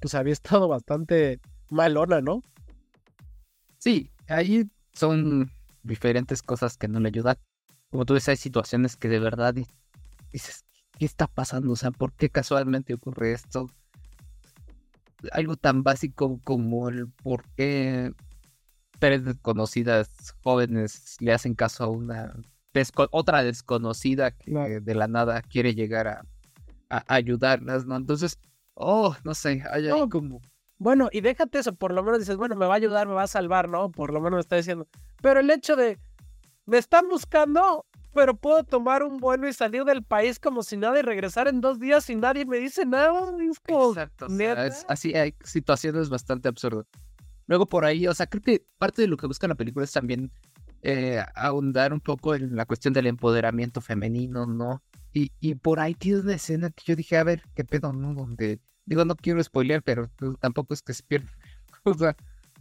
pues 0.00 0.14
había 0.14 0.32
estado 0.32 0.68
bastante 0.68 1.40
malona, 1.70 2.20
¿no? 2.20 2.42
Sí, 3.78 4.10
ahí 4.28 4.68
son 4.92 5.50
diferentes 5.82 6.42
cosas 6.42 6.76
que 6.76 6.88
no 6.88 7.00
le 7.00 7.08
ayudan. 7.08 7.36
Como 7.90 8.04
tú 8.04 8.14
dices, 8.14 8.28
hay 8.28 8.36
situaciones 8.36 8.96
que 8.96 9.08
de 9.08 9.18
verdad 9.18 9.54
dices, 10.32 10.64
¿qué 11.00 11.06
está 11.06 11.26
pasando? 11.26 11.72
O 11.72 11.76
sea, 11.76 11.92
¿por 11.92 12.12
qué 12.12 12.28
casualmente 12.28 12.92
ocurre 12.92 13.32
esto? 13.32 13.68
Algo 15.32 15.56
tan 15.56 15.82
básico 15.82 16.38
como 16.44 16.90
el 16.90 17.08
por 17.08 17.42
qué 17.56 18.12
tres 18.98 19.24
desconocidas 19.24 20.34
jóvenes 20.44 21.16
le 21.20 21.32
hacen 21.32 21.54
caso 21.54 21.84
a 21.84 21.88
una 21.88 22.34
otra 23.12 23.42
desconocida 23.42 24.32
que 24.32 24.80
de 24.80 24.94
la 24.94 25.08
nada 25.08 25.40
quiere 25.40 25.74
llegar 25.74 26.06
a, 26.06 26.24
ayudarlas, 27.08 27.86
¿no? 27.86 27.96
Entonces, 27.96 28.38
oh, 28.74 29.16
no 29.24 29.32
sé, 29.32 29.64
hay 29.70 29.88
como 30.10 30.42
bueno, 30.76 31.08
y 31.12 31.22
déjate 31.22 31.58
eso, 31.58 31.74
por 31.74 31.92
lo 31.92 32.02
menos 32.02 32.20
dices, 32.20 32.36
bueno, 32.36 32.56
me 32.56 32.66
va 32.66 32.74
a 32.74 32.76
ayudar, 32.76 33.06
me 33.06 33.14
va 33.14 33.22
a 33.22 33.26
salvar, 33.26 33.68
¿no? 33.68 33.90
Por 33.90 34.12
lo 34.12 34.20
menos 34.20 34.36
me 34.36 34.40
está 34.40 34.56
diciendo. 34.56 34.86
Pero 35.20 35.40
el 35.40 35.50
hecho 35.50 35.76
de, 35.76 35.98
me 36.64 36.78
están 36.78 37.08
buscando, 37.08 37.84
pero 38.12 38.36
puedo 38.36 38.64
tomar 38.64 39.02
un 39.02 39.18
vuelo 39.18 39.48
y 39.48 39.52
salir 39.52 39.84
del 39.84 40.02
país 40.02 40.38
como 40.38 40.62
si 40.62 40.76
nada 40.76 40.98
y 40.98 41.02
regresar 41.02 41.48
en 41.48 41.60
dos 41.60 41.78
días 41.78 42.08
y 42.10 42.16
nadie 42.16 42.44
me 42.44 42.58
dice 42.58 42.86
nada. 42.86 43.32
Exacto. 43.68 44.26
así 44.88 45.14
hay 45.14 45.34
situaciones 45.44 46.08
bastante 46.08 46.48
absurdas. 46.48 46.86
Luego 47.46 47.66
por 47.66 47.84
ahí, 47.84 48.06
o 48.06 48.14
sea, 48.14 48.26
creo 48.26 48.42
que 48.42 48.64
parte 48.78 49.02
de 49.02 49.08
lo 49.08 49.16
que 49.16 49.26
busca 49.26 49.48
la 49.48 49.54
película 49.54 49.84
es 49.84 49.92
también 49.92 50.30
eh, 50.82 51.22
ahondar 51.34 51.92
un 51.92 52.00
poco 52.00 52.34
en 52.34 52.54
la 52.54 52.64
cuestión 52.64 52.94
del 52.94 53.06
empoderamiento 53.06 53.80
femenino, 53.80 54.46
¿no? 54.46 54.82
Y, 55.12 55.32
y 55.40 55.56
por 55.56 55.80
ahí 55.80 55.94
tiene 55.94 56.20
una 56.20 56.34
escena 56.34 56.70
que 56.70 56.84
yo 56.86 56.96
dije, 56.96 57.16
a 57.16 57.24
ver, 57.24 57.42
qué 57.54 57.64
pedo, 57.64 57.92
¿no? 57.92 58.14
Donde 58.14 58.60
Digo, 58.90 59.04
no 59.04 59.14
quiero 59.14 59.42
spoilear, 59.42 59.84
pero 59.84 60.10
pues, 60.16 60.32
tampoco 60.40 60.74
es 60.74 60.82
que 60.82 60.92
se 60.92 61.04
pierda. 61.04 61.30
O 61.84 61.94
sea, 61.94 62.14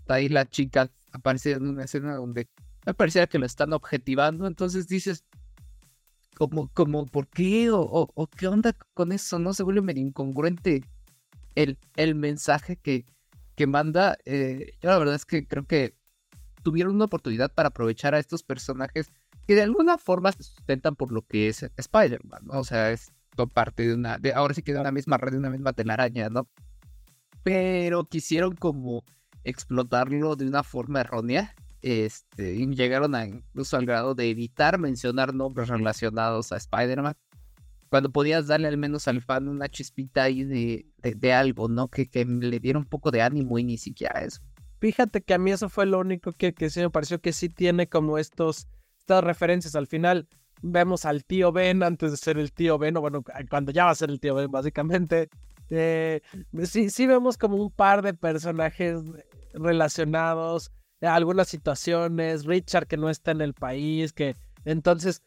ahí 0.08 0.30
la 0.30 0.46
chica 0.46 0.90
aparece 1.12 1.52
en 1.52 1.68
una 1.68 1.84
escena 1.84 2.16
donde 2.16 2.48
me 2.86 2.94
parecía 2.94 3.28
que 3.28 3.38
lo 3.38 3.46
están 3.46 3.74
objetivando, 3.74 4.48
entonces 4.48 4.88
dices, 4.88 5.26
como, 6.40 6.70
como, 6.70 7.06
¿por 7.06 7.28
qué? 7.28 7.70
O, 7.70 7.82
o, 8.16 8.28
qué 8.28 8.48
onda 8.48 8.74
con 8.94 9.12
eso? 9.12 9.40
¿No? 9.40 9.54
Se 9.54 9.64
vuelve 9.64 9.82
medio 9.82 10.02
incongruente 10.02 10.86
el, 11.56 11.78
el 11.98 12.16
mensaje 12.16 12.78
que, 12.78 13.06
que 13.56 13.68
manda. 13.68 14.18
Eh, 14.24 14.72
yo 14.82 14.90
la 14.90 14.98
verdad 14.98 15.16
es 15.16 15.26
que 15.26 15.46
creo 15.46 15.66
que 15.66 15.96
tuvieron 16.64 16.96
una 16.96 17.06
oportunidad 17.06 17.54
para 17.54 17.68
aprovechar 17.70 18.16
a 18.16 18.20
estos 18.20 18.44
personajes 18.44 19.12
que 19.48 19.56
de 19.56 19.64
alguna 19.64 19.98
forma 19.98 20.32
se 20.32 20.44
sustentan 20.44 20.96
por 20.96 21.12
lo 21.12 21.24
que 21.24 21.50
es 21.50 21.70
Spider-Man, 21.76 22.46
¿no? 22.46 22.60
O 22.60 22.64
sea, 22.64 22.92
es 22.92 23.12
parte 23.54 23.86
de 23.86 23.96
una, 23.96 24.18
de, 24.18 24.34
ahora 24.34 24.54
sí 24.54 24.62
que 24.62 24.74
de 24.74 24.80
una 24.80 24.92
misma 24.92 25.18
red, 25.18 25.34
de 25.34 25.40
una 25.40 25.50
misma 25.50 25.74
telaraña, 25.74 26.30
¿no? 26.30 26.48
Pero 27.44 28.06
quisieron 28.06 28.56
como 28.56 29.04
explotarlo 29.44 30.38
de 30.38 30.48
una 30.48 30.64
forma 30.64 31.02
errónea. 31.02 31.54
Este, 31.82 32.56
llegaron 32.68 33.16
incluso 33.16 33.78
al 33.78 33.86
grado 33.86 34.16
de 34.16 34.30
evitar 34.30 34.78
mencionar 34.80 35.34
nombres 35.34 35.70
relacionados 35.70 36.52
a 36.52 36.58
Spider-Man. 36.58 37.16
Cuando 37.90 38.12
podías 38.12 38.48
darle 38.48 38.68
al 38.68 38.78
menos 38.78 39.08
al 39.08 39.22
fan 39.22 39.48
una 39.48 39.68
chispita 39.68 40.24
ahí 40.24 40.44
de, 40.44 40.86
de, 41.02 41.34
algo, 41.34 41.68
¿no? 41.68 41.88
Que, 41.88 42.08
que, 42.08 42.24
le 42.24 42.60
diera 42.60 42.78
un 42.78 42.86
poco 42.86 43.10
de 43.10 43.22
ánimo 43.22 43.58
y 43.58 43.64
ni 43.64 43.78
siquiera 43.78 44.22
eso. 44.22 44.42
Fíjate 44.80 45.22
que 45.22 45.34
a 45.34 45.40
mí 45.40 45.52
eso 45.52 45.70
fue 45.70 45.86
lo 45.86 46.00
único 46.00 46.32
que, 46.32 46.54
que 46.54 46.70
sí 46.70 46.82
me 46.82 46.90
pareció 46.90 47.20
que 47.20 47.34
sí 47.34 47.50
tiene 47.50 47.90
como 47.90 48.18
estos, 48.18 48.68
estas 49.00 49.24
referencias 49.24 49.76
al 49.76 49.88
final 49.88 50.28
vemos 50.62 51.06
al 51.06 51.24
tío 51.26 51.52
Ben 51.52 51.84
antes 51.84 52.12
de 52.12 52.18
ser 52.18 52.38
el 52.38 52.52
tío 52.52 52.78
Ben, 52.78 52.98
o 52.98 53.02
bueno, 53.02 53.24
cuando 53.50 53.72
ya 53.72 53.86
va 53.86 53.92
a 53.92 53.96
ser 53.96 54.10
el 54.10 54.20
tío 54.20 54.36
Ben, 54.36 54.52
básicamente. 54.52 55.30
Eh, 55.70 56.22
sí, 56.64 56.90
sí 56.90 57.08
vemos 57.08 57.38
como 57.38 57.56
un 57.58 57.72
par 57.72 58.02
de 58.02 58.14
personajes 58.14 59.02
relacionados, 59.54 60.72
algunas 61.02 61.48
situaciones, 61.48 62.46
Richard 62.46 62.88
que 62.88 62.98
no 62.98 63.10
está 63.10 63.32
en 63.32 63.42
el 63.42 63.54
país, 63.54 64.14
que 64.14 64.36
entonces 64.66 65.24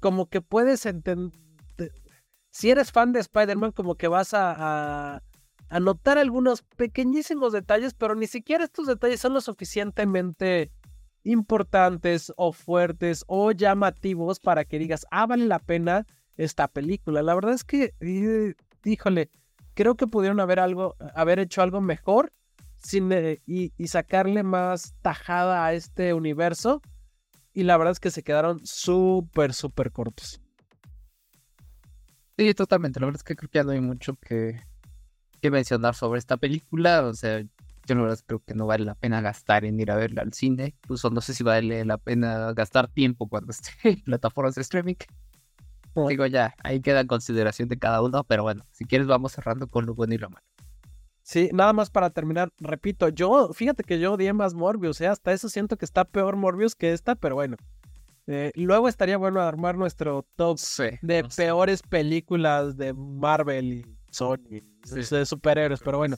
como 0.00 0.28
que 0.28 0.40
puedes 0.40 0.86
entender, 0.86 1.32
si 2.50 2.70
eres 2.70 2.90
fan 2.90 3.12
de 3.12 3.20
Spider-Man, 3.20 3.72
como 3.72 3.96
que 3.96 4.08
vas 4.08 4.30
a, 4.32 5.22
notar 5.80 6.16
algunos 6.16 6.62
pequeñísimos 6.62 7.52
detalles, 7.52 7.92
pero 7.92 8.14
ni 8.14 8.26
siquiera 8.26 8.64
estos 8.64 8.86
detalles 8.86 9.20
son 9.20 9.34
lo 9.34 9.40
suficientemente 9.40 10.70
importantes 11.24 12.32
o 12.36 12.52
fuertes 12.52 13.24
o 13.26 13.50
llamativos 13.50 14.38
para 14.40 14.64
que 14.64 14.78
digas, 14.78 15.06
ah, 15.10 15.26
vale 15.26 15.46
la 15.46 15.58
pena 15.58 16.06
esta 16.36 16.68
película. 16.68 17.20
La 17.22 17.34
verdad 17.34 17.52
es 17.52 17.64
que, 17.64 17.94
eh, 18.00 18.54
híjole, 18.84 19.30
creo 19.74 19.96
que 19.96 20.06
pudieron 20.06 20.40
haber, 20.40 20.60
algo, 20.60 20.96
haber 21.14 21.40
hecho 21.40 21.60
algo 21.60 21.80
mejor 21.80 22.32
sin, 22.86 23.10
eh, 23.12 23.42
y, 23.46 23.70
sacarle 23.88 24.42
más 24.42 24.94
tajada 25.02 25.66
a 25.66 25.72
este 25.72 26.14
universo. 26.14 26.80
Y 27.52 27.64
la 27.64 27.76
verdad 27.76 27.92
es 27.92 28.00
que 28.00 28.10
se 28.10 28.22
quedaron 28.22 28.64
súper, 28.64 29.54
súper 29.54 29.90
cortos. 29.90 30.40
Sí, 32.38 32.52
totalmente. 32.54 33.00
La 33.00 33.06
verdad 33.06 33.20
es 33.20 33.24
que 33.24 33.34
creo 33.34 33.50
que 33.50 33.58
ya 33.58 33.64
no 33.64 33.72
hay 33.72 33.80
mucho 33.80 34.14
que, 34.16 34.60
que 35.40 35.50
mencionar 35.50 35.94
sobre 35.94 36.18
esta 36.18 36.36
película. 36.36 37.02
O 37.06 37.14
sea, 37.14 37.40
yo 37.40 37.94
la 37.94 38.02
verdad 38.02 38.18
creo 38.26 38.42
que 38.44 38.54
no 38.54 38.66
vale 38.66 38.84
la 38.84 38.94
pena 38.94 39.22
gastar 39.22 39.64
en 39.64 39.80
ir 39.80 39.90
a 39.90 39.96
verla 39.96 40.22
al 40.22 40.34
cine. 40.34 40.74
Incluso 40.82 41.08
no 41.10 41.22
sé 41.22 41.32
si 41.34 41.42
vale 41.42 41.84
la 41.84 41.96
pena 41.96 42.52
gastar 42.52 42.88
tiempo 42.88 43.26
cuando 43.28 43.52
esté 43.52 43.70
en 43.84 44.02
plataformas 44.02 44.54
de 44.54 44.62
streaming. 44.62 44.96
Digo, 46.08 46.26
ya, 46.26 46.54
ahí 46.62 46.82
queda 46.82 47.00
en 47.00 47.06
consideración 47.06 47.70
de 47.70 47.78
cada 47.78 48.02
uno, 48.02 48.22
pero 48.24 48.42
bueno, 48.42 48.66
si 48.70 48.84
quieres 48.84 49.06
vamos 49.06 49.32
cerrando 49.32 49.66
con 49.66 49.86
lo 49.86 49.94
bueno 49.94 50.12
y 50.12 50.18
lo 50.18 50.28
malo. 50.28 50.44
Sí, 51.26 51.50
nada 51.52 51.72
más 51.72 51.90
para 51.90 52.10
terminar, 52.10 52.52
repito, 52.60 53.08
yo, 53.08 53.52
fíjate 53.52 53.82
que 53.82 53.98
yo 53.98 54.12
odié 54.12 54.32
más 54.32 54.54
Morbius, 54.54 55.00
¿eh? 55.00 55.08
hasta 55.08 55.32
eso 55.32 55.48
siento 55.48 55.76
que 55.76 55.84
está 55.84 56.04
peor 56.04 56.36
Morbius 56.36 56.76
que 56.76 56.92
esta, 56.92 57.16
pero 57.16 57.34
bueno. 57.34 57.56
Eh, 58.28 58.52
luego 58.54 58.88
estaría 58.88 59.16
bueno 59.16 59.40
armar 59.40 59.76
nuestro 59.76 60.24
top 60.36 60.56
de 61.02 61.24
peores 61.36 61.82
películas 61.82 62.76
de 62.76 62.92
Marvel 62.92 63.72
y 63.72 63.96
Sony, 64.12 64.62
de 64.88 65.26
superhéroes, 65.26 65.80
pero 65.80 65.98
bueno. 65.98 66.16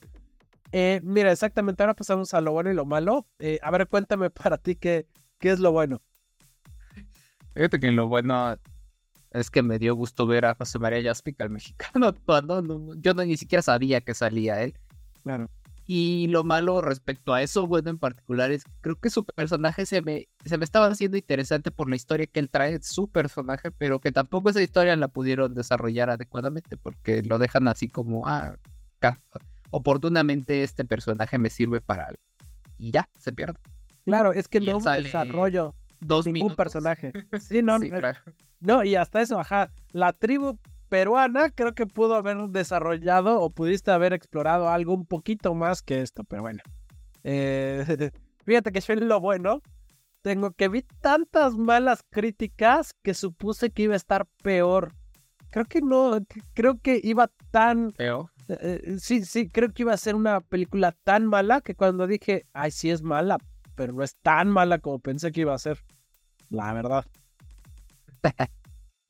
Eh, 0.72 1.00
mira, 1.02 1.32
exactamente, 1.32 1.82
ahora 1.82 1.94
pasamos 1.94 2.34
a 2.34 2.42
lo 2.42 2.52
bueno 2.52 2.70
y 2.70 2.74
lo 2.74 2.84
malo. 2.84 3.26
Eh, 3.38 3.58
a 3.62 3.70
ver, 3.70 3.88
cuéntame 3.88 4.28
para 4.28 4.58
ti 4.58 4.76
qué, 4.76 5.06
qué 5.38 5.52
es 5.52 5.58
lo 5.58 5.72
bueno. 5.72 6.02
Fíjate 7.54 7.80
que 7.80 7.90
lo 7.92 8.08
bueno 8.08 8.58
es 9.30 9.50
que 9.50 9.62
me 9.62 9.78
dio 9.78 9.94
gusto 9.94 10.26
ver 10.26 10.44
a 10.44 10.54
José 10.54 10.78
María 10.78 11.02
Jaspic, 11.02 11.40
al 11.40 11.48
mexicano, 11.48 12.14
cuando 12.26 12.94
yo 12.96 13.14
no, 13.14 13.24
ni 13.24 13.38
siquiera 13.38 13.62
sabía 13.62 14.02
que 14.02 14.12
salía 14.12 14.62
él. 14.62 14.74
Claro. 15.22 15.50
Y 15.90 16.26
lo 16.26 16.44
malo 16.44 16.82
respecto 16.82 17.32
a 17.32 17.40
eso, 17.40 17.66
bueno, 17.66 17.88
en 17.88 17.98
particular, 17.98 18.52
es 18.52 18.64
que 18.64 18.72
creo 18.82 18.96
que 18.96 19.08
su 19.08 19.24
personaje 19.24 19.86
se 19.86 20.02
me, 20.02 20.28
se 20.44 20.58
me 20.58 20.64
estaba 20.64 20.86
haciendo 20.86 21.16
interesante 21.16 21.70
por 21.70 21.88
la 21.88 21.96
historia 21.96 22.26
que 22.26 22.40
él 22.40 22.50
trae, 22.50 22.78
su 22.82 23.08
personaje, 23.08 23.70
pero 23.70 23.98
que 23.98 24.12
tampoco 24.12 24.50
esa 24.50 24.60
historia 24.60 24.94
la 24.96 25.08
pudieron 25.08 25.54
desarrollar 25.54 26.10
adecuadamente, 26.10 26.76
porque 26.76 27.22
lo 27.22 27.38
dejan 27.38 27.68
así 27.68 27.88
como, 27.88 28.28
ah, 28.28 28.56
oportunamente 29.70 30.62
este 30.62 30.84
personaje 30.84 31.38
me 31.38 31.48
sirve 31.48 31.80
para 31.80 32.04
algo. 32.04 32.22
Y 32.76 32.90
ya, 32.90 33.08
se 33.18 33.32
pierde. 33.32 33.58
Claro, 34.04 34.34
es 34.34 34.46
que 34.46 34.60
no 34.60 34.80
desarrollo 34.80 35.74
dos 36.00 36.26
ningún 36.26 36.54
personaje. 36.54 37.12
Sí, 37.40 37.62
no, 37.62 37.78
no, 38.60 38.84
y 38.84 38.94
hasta 38.94 39.22
eso, 39.22 39.40
ajá. 39.40 39.70
La 39.92 40.12
tribu 40.12 40.58
peruana 40.88 41.50
creo 41.50 41.74
que 41.74 41.86
pudo 41.86 42.14
haber 42.14 42.36
desarrollado 42.48 43.40
o 43.40 43.50
pudiste 43.50 43.90
haber 43.90 44.12
explorado 44.12 44.68
algo 44.68 44.94
un 44.94 45.06
poquito 45.06 45.54
más 45.54 45.82
que 45.82 46.00
esto, 46.02 46.24
pero 46.24 46.42
bueno. 46.42 46.62
Eh, 47.24 48.10
fíjate 48.44 48.72
que 48.72 48.80
yo 48.80 48.92
en 48.94 49.08
lo 49.08 49.20
bueno 49.20 49.62
tengo 50.22 50.52
que 50.52 50.68
vi 50.68 50.82
tantas 51.00 51.56
malas 51.56 52.04
críticas 52.10 52.94
que 53.02 53.14
supuse 53.14 53.70
que 53.70 53.84
iba 53.84 53.94
a 53.94 53.96
estar 53.96 54.26
peor. 54.42 54.92
Creo 55.50 55.64
que 55.64 55.80
no, 55.80 56.18
creo 56.54 56.78
que 56.80 57.00
iba 57.02 57.30
tan 57.50 57.92
peor. 57.92 58.30
Eh, 58.48 58.96
sí, 58.98 59.24
sí, 59.24 59.48
creo 59.48 59.72
que 59.72 59.82
iba 59.82 59.92
a 59.92 59.98
ser 59.98 60.14
una 60.14 60.40
película 60.40 60.92
tan 61.04 61.26
mala 61.26 61.60
que 61.60 61.74
cuando 61.74 62.06
dije, 62.06 62.46
ay, 62.52 62.70
sí 62.70 62.90
es 62.90 63.02
mala, 63.02 63.38
pero 63.74 63.92
no 63.92 64.02
es 64.02 64.16
tan 64.16 64.48
mala 64.48 64.78
como 64.78 64.98
pensé 64.98 65.32
que 65.32 65.42
iba 65.42 65.54
a 65.54 65.58
ser. 65.58 65.78
La 66.50 66.72
verdad. 66.72 67.04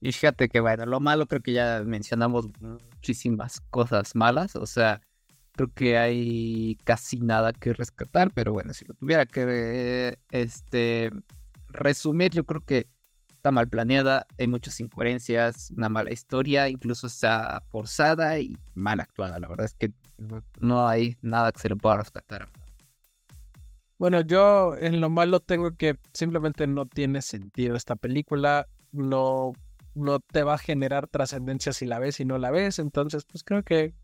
y 0.01 0.13
fíjate 0.13 0.49
que 0.49 0.61
bueno, 0.61 0.87
lo 0.87 1.01
malo 1.01 1.27
creo 1.27 1.43
que 1.43 1.53
ya 1.53 1.83
mencionamos 1.85 2.49
muchísimas 2.61 3.61
cosas 3.71 4.15
malas, 4.15 4.57
o 4.57 4.67
sea, 4.67 5.01
creo 5.53 5.73
que 5.75 5.99
hay 5.99 6.77
casi 6.85 7.21
nada 7.21 7.53
que 7.53 7.73
rescatar, 7.73 8.31
pero 8.33 8.53
bueno, 8.53 8.73
si 8.73 8.85
lo 8.85 8.95
tuviera 8.95 9.27
que 9.27 10.19
este 10.31 11.11
resumir, 11.69 12.33
yo 12.33 12.45
creo 12.45 12.61
que 12.65 12.89
está 13.39 13.53
mal 13.53 13.69
planeada, 13.69 14.27
hay 14.39 14.49
muchas 14.49 14.79
incoherencias, 14.81 15.71
una 15.71 15.89
mala 15.89 16.13
historia, 16.13 16.69
incluso 16.69 17.07
está 17.07 17.63
forzada 17.71 18.39
y 18.41 18.57
mal 18.75 19.01
actuada. 19.01 19.39
La 19.39 19.49
verdad 19.49 19.67
es 19.67 19.75
que 19.75 19.93
no 20.61 20.89
hay 20.89 21.17
nada 21.23 21.53
que 21.53 21.61
se 21.61 21.69
le 21.69 21.77
pueda 21.77 21.99
rescatar. 21.99 22.49
Bueno, 23.99 24.21
yo 24.21 24.77
en 24.77 25.01
lo 25.01 25.11
malo 25.11 25.41
tengo 25.41 25.77
que 25.77 25.99
simplemente 26.13 26.67
no 26.67 26.87
tiene 26.87 27.23
sentido 27.23 27.77
esta 27.77 27.97
película, 27.97 28.69
no, 28.93 29.53
no 29.99 30.21
te 30.21 30.43
va 30.43 30.55
a 30.55 30.59
generar 30.59 31.09
trascendencia 31.09 31.73
si 31.73 31.87
la 31.87 31.99
ves 31.99 32.21
y 32.21 32.25
no 32.25 32.39
la 32.39 32.51
ves, 32.51 32.79
entonces 32.79 33.25
pues 33.25 33.45
creo 33.45 33.63
que 33.63 33.95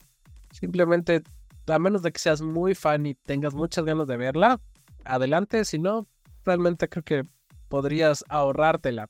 simplemente, 0.53 1.23
a 1.67 1.79
menos 1.79 2.03
de 2.03 2.13
que 2.13 2.19
seas 2.19 2.43
muy 2.43 2.75
fan 2.75 3.07
y 3.07 3.15
tengas 3.15 3.55
muchas 3.55 3.85
ganas 3.85 4.07
de 4.07 4.17
verla, 4.17 4.61
adelante, 5.05 5.65
si 5.65 5.79
no, 5.79 6.07
realmente 6.45 6.89
creo 6.89 7.05
que 7.05 7.23
podrías 7.69 8.25
ahorrártela. 8.29 9.09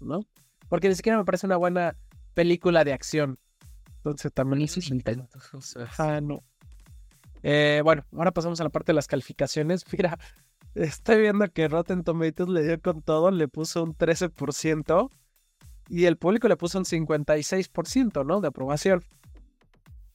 ¿no? 0.00 0.20
Porque 0.68 0.88
ni 0.88 0.94
siquiera 0.94 1.18
me 1.18 1.24
parece 1.24 1.46
una 1.46 1.56
buena 1.56 1.96
película 2.34 2.84
de 2.84 2.92
acción. 2.92 3.38
Entonces 3.96 4.32
también 4.32 4.62
es 4.62 4.72
Ah, 5.98 6.20
no. 6.20 6.42
Eh, 7.42 7.80
bueno, 7.84 8.04
ahora 8.16 8.32
pasamos 8.32 8.60
a 8.60 8.64
la 8.64 8.70
parte 8.70 8.92
de 8.92 8.96
las 8.96 9.06
calificaciones. 9.06 9.84
Mira, 9.92 10.18
estoy 10.74 11.20
viendo 11.20 11.46
que 11.48 11.68
Rotten 11.68 12.02
Tomatoes 12.02 12.48
le 12.48 12.62
dio 12.64 12.80
con 12.80 13.02
todo, 13.02 13.30
le 13.30 13.48
puso 13.48 13.82
un 13.84 13.94
13% 13.94 15.10
y 15.90 16.06
el 16.06 16.16
público 16.16 16.46
le 16.46 16.56
puso 16.56 16.78
un 16.78 16.84
56%, 16.84 18.24
¿no? 18.24 18.40
De 18.40 18.48
aprobación. 18.48 19.02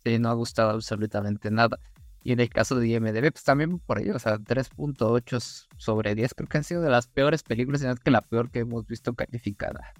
Sí, 0.03 0.17
no 0.19 0.29
ha 0.29 0.33
gustado 0.33 0.69
absolutamente 0.71 1.51
nada. 1.51 1.77
Y 2.23 2.31
en 2.31 2.39
el 2.39 2.49
caso 2.49 2.75
de 2.79 2.87
IMDB, 2.87 3.33
pues 3.33 3.43
también 3.43 3.77
por 3.79 3.97
ahí, 3.97 4.09
o 4.09 4.17
sea, 4.17 4.37
3.8 4.37 5.67
sobre 5.77 6.15
10, 6.15 6.33
creo 6.33 6.47
que 6.47 6.57
han 6.57 6.63
sido 6.63 6.81
de 6.81 6.89
las 6.89 7.07
peores 7.07 7.43
películas, 7.43 7.81
sino 7.81 7.95
que 7.95 8.09
la 8.09 8.21
peor 8.21 8.49
que 8.49 8.59
hemos 8.59 8.87
visto 8.87 9.13
calificada 9.13 9.93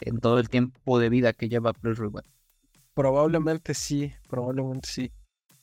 en 0.00 0.18
todo 0.20 0.38
el 0.38 0.48
tiempo 0.48 0.98
de 0.98 1.10
vida 1.10 1.34
que 1.34 1.48
lleva 1.48 1.74
Plus 1.74 1.98
Rewind. 1.98 2.26
Probablemente 2.94 3.74
sí, 3.74 4.12
probablemente 4.28 4.88
sí. 4.88 5.12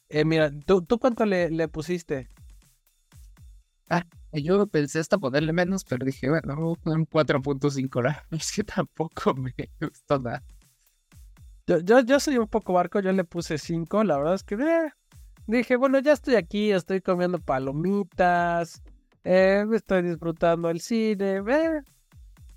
Eh, 0.08 0.24
mira, 0.24 0.52
¿tú, 0.66 0.84
¿tú 0.84 1.00
cuánto 1.00 1.26
le, 1.26 1.50
le 1.50 1.68
pusiste? 1.68 2.30
Ah, 3.90 4.06
yo 4.34 4.68
pensé 4.68 5.00
hasta 5.00 5.18
ponerle 5.18 5.54
menos, 5.54 5.84
pero 5.84 6.06
dije, 6.06 6.30
bueno, 6.30 6.76
un 6.86 7.06
4.5, 7.08 8.24
es 8.32 8.52
que 8.52 8.64
tampoco 8.64 9.34
me 9.36 9.54
gustó 9.80 10.20
nada. 10.20 10.44
Yo, 11.68 11.80
yo, 11.80 12.00
yo 12.02 12.20
soy 12.20 12.38
un 12.38 12.48
poco 12.48 12.74
barco, 12.74 13.00
yo 13.00 13.12
le 13.12 13.24
puse 13.24 13.58
5, 13.58 14.04
la 14.04 14.18
verdad 14.18 14.36
es 14.36 14.44
que 14.44 14.56
eh, 14.56 14.92
dije, 15.48 15.76
bueno, 15.76 16.00
ya 16.00 16.14
estoy 16.14 16.36
aquí, 16.36 16.72
estoy 16.72 17.02
comiendo 17.02 17.40
palomitas, 17.40 18.82
eh, 19.24 19.66
estoy 19.74 20.02
disfrutando 20.02 20.70
el 20.70 20.82
cine, 20.82 21.44
eh, 21.48 21.82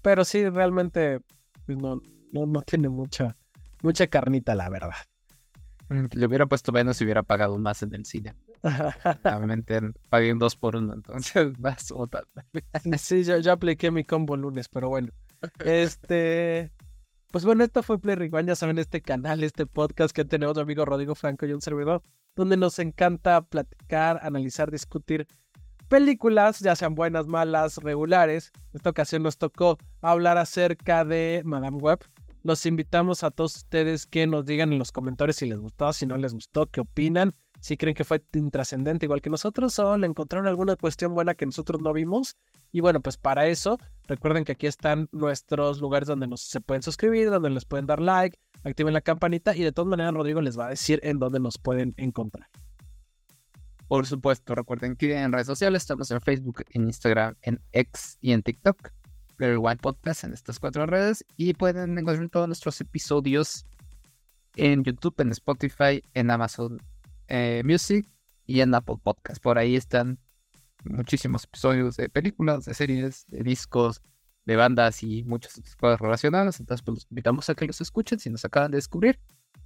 pero 0.01 0.25
sí, 0.25 0.49
realmente 0.49 1.21
pues, 1.67 1.79
no, 1.79 2.01
no, 2.33 2.47
no 2.47 2.63
tiene 2.63 2.89
mucha, 2.89 3.37
mucha 3.83 4.07
carnita, 4.07 4.55
la 4.55 4.69
verdad. 4.69 4.95
Mm, 5.89 6.07
le 6.13 6.27
hubiera 6.27 6.47
puesto 6.47 6.73
menos 6.73 6.97
si 6.97 7.05
hubiera 7.05 7.23
pagado 7.23 7.59
más 7.59 7.83
en 7.83 7.95
el 7.95 8.05
cine. 8.05 8.35
Obviamente 9.25 9.81
pagué 10.09 10.33
un 10.33 10.39
2 10.39 10.57
por 10.57 10.77
1, 10.77 10.95
entonces 10.95 11.59
más 11.59 11.91
o 11.93 12.09
Sí, 12.99 13.25
yo, 13.25 13.39
yo 13.39 13.53
apliqué 13.53 13.91
mi 13.91 14.05
combo 14.05 14.37
lunes, 14.37 14.69
pero 14.69 14.89
bueno. 14.89 15.09
Este. 15.65 16.71
Pues 17.31 17.45
bueno, 17.45 17.65
esto 17.65 17.83
fue 17.83 17.99
Play 17.99 18.15
Rewind, 18.15 18.49
ya 18.49 18.55
saben, 18.55 18.79
este 18.79 19.03
canal, 19.03 19.43
este 19.43 19.67
podcast 19.67 20.15
que 20.15 20.25
tenemos 20.25 20.57
mi 20.57 20.63
amigo 20.63 20.85
Rodrigo 20.85 21.17
Franco 21.17 21.47
y 21.47 21.53
un 21.53 21.61
servidor 21.61 22.03
donde 22.37 22.57
nos 22.57 22.79
encanta 22.79 23.43
platicar, 23.43 24.21
analizar, 24.23 24.71
discutir 24.71 25.27
películas, 25.89 26.61
ya 26.61 26.77
sean 26.77 26.95
buenas, 26.95 27.27
malas, 27.27 27.79
regulares. 27.79 28.53
En 28.73 28.79
esta 28.79 28.91
ocasión 28.91 29.23
nos 29.23 29.37
tocó 29.37 29.79
hablar 30.01 30.39
acerca 30.39 31.05
de 31.05 31.43
Madame 31.45 31.79
Web. 31.79 32.01
Los 32.43 32.67
invitamos 32.67 33.23
a 33.25 33.31
todos 33.31 33.57
ustedes 33.57 34.07
que 34.07 34.27
nos 34.27 34.45
digan 34.45 34.73
en 34.73 34.79
los 34.79 34.93
comentarios 34.93 35.37
si 35.37 35.47
les 35.47 35.59
gustó, 35.59 35.93
si 35.93 36.07
no 36.07 36.17
les 36.17 36.35
gustó, 36.35 36.67
qué 36.67 36.81
opinan, 36.81 37.33
si 37.65 37.79
creen 37.79 37.95
que 37.95 38.05
fue 38.05 38.23
intrascendente 38.35 39.07
igual 39.07 39.23
que 39.23 39.31
nosotros 39.31 39.79
o 39.79 39.97
le 39.97 40.07
encontraron 40.07 40.47
alguna 40.47 40.77
cuestión 40.77 41.15
buena 41.15 41.35
que 41.35 41.47
nosotros 41.47 41.81
no 41.81 41.95
vimos. 41.95 42.37
Y 42.73 42.83
bueno, 42.83 43.01
pues 43.01 43.17
para 43.17 43.47
eso, 43.47 43.79
recuerden 44.07 44.45
que 44.45 44.53
aquí 44.53 44.67
están 44.67 45.09
nuestros 45.13 45.81
lugares 45.81 46.07
donde 46.07 46.27
nos 46.27 46.43
se 46.43 46.61
pueden 46.61 46.83
suscribir, 46.83 47.31
donde 47.31 47.49
les 47.49 47.65
pueden 47.65 47.87
dar 47.87 48.03
like, 48.03 48.39
activen 48.65 48.93
la 48.93 49.01
campanita 49.01 49.57
y 49.57 49.63
de 49.63 49.73
todas 49.73 49.89
maneras 49.89 50.13
Rodrigo 50.13 50.43
les 50.43 50.59
va 50.59 50.67
a 50.67 50.69
decir 50.69 51.01
en 51.05 51.19
dónde 51.19 51.41
nos 51.41 51.57
pueden 51.57 51.95
encontrar. 51.97 52.51
Por 53.89 54.05
supuesto, 54.05 54.55
recuerden 54.55 54.95
que 54.95 55.19
en 55.19 55.33
redes 55.33 55.47
sociales 55.47 55.85
estamos 55.85 56.11
en 56.11 56.21
Facebook, 56.21 56.65
en 56.69 56.85
Instagram, 56.85 57.35
en 57.41 57.63
X 57.73 58.19
y 58.21 58.33
en 58.33 58.43
TikTok. 58.43 58.91
el 59.39 59.57
White 59.57 59.81
Podcast 59.81 60.25
en 60.25 60.35
estas 60.35 60.61
cuatro 60.61 60.85
redes 60.85 61.25
y 61.39 61.55
pueden 61.55 61.97
encontrar 61.97 62.29
todos 62.29 62.47
nuestros 62.47 62.79
episodios 62.83 63.65
en 64.55 64.85
YouTube, 64.85 65.15
en 65.21 65.31
Spotify, 65.31 66.03
en 66.13 66.31
Amazon 66.31 66.79
eh, 67.29 67.63
Music 67.65 68.09
y 68.47 68.61
en 68.61 68.75
Apple 68.75 68.97
Podcast. 69.03 69.43
Por 69.43 69.59
ahí 69.59 69.77
están 69.77 70.19
muchísimos 70.85 71.45
episodios 71.45 71.97
de 71.97 72.09
películas, 72.09 72.65
de 72.65 72.75
series, 72.75 73.27
de 73.29 73.43
discos, 73.43 74.03
de 74.45 74.57
bandas 74.57 75.03
y 75.03 75.25
muchas 75.25 75.61
cosas 75.77 76.01
relacionadas. 76.01 76.61
Entonces, 76.61 76.85
pues 76.85 76.97
los 76.97 77.07
invitamos 77.11 77.49
a 77.49 77.55
que 77.55 77.67
los 77.67 77.81
escuchen 77.81 78.19
si 78.19 78.31
nos 78.31 78.45
acaban 78.45 78.71
de 78.71 78.77
descubrir. 78.77 79.19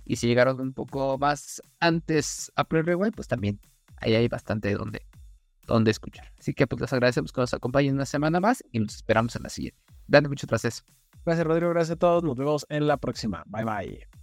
Y 0.05 0.17
si 0.17 0.27
llegaron 0.27 0.61
un 0.61 0.73
poco 0.73 1.19
más 1.19 1.61
antes 1.81 2.51
a 2.57 2.65
Play 2.65 2.83
Rewind, 2.83 3.15
pues 3.15 3.29
también 3.29 3.61
ahí 3.97 4.15
hay 4.15 4.29
bastante 4.29 4.73
donde, 4.75 5.03
donde 5.67 5.91
escuchar. 5.91 6.33
Así 6.39 6.55
que 6.55 6.67
pues 6.67 6.81
les 6.81 6.93
agradecemos 6.93 7.33
que 7.33 7.41
nos 7.41 7.53
acompañen 7.53 7.95
una 7.95 8.07
semana 8.07 8.41
más 8.41 8.65
y 8.73 8.79
nos 8.79 8.95
esperamos 8.97 9.37
en 9.37 9.43
la 9.43 9.51
siguiente. 9.51 9.81
Dale 10.07 10.29
mucho 10.29 10.47
tras 10.47 10.65
eso. 10.65 10.83
Gracias 11.27 11.47
Rodrigo, 11.47 11.71
gracias 11.71 11.97
a 11.97 11.99
todos. 11.99 12.25
Nos 12.25 12.37
vemos 12.37 12.67
en 12.71 12.87
la 12.87 12.97
próxima. 12.97 13.43
Bye 13.47 13.65
bye. 13.65 14.18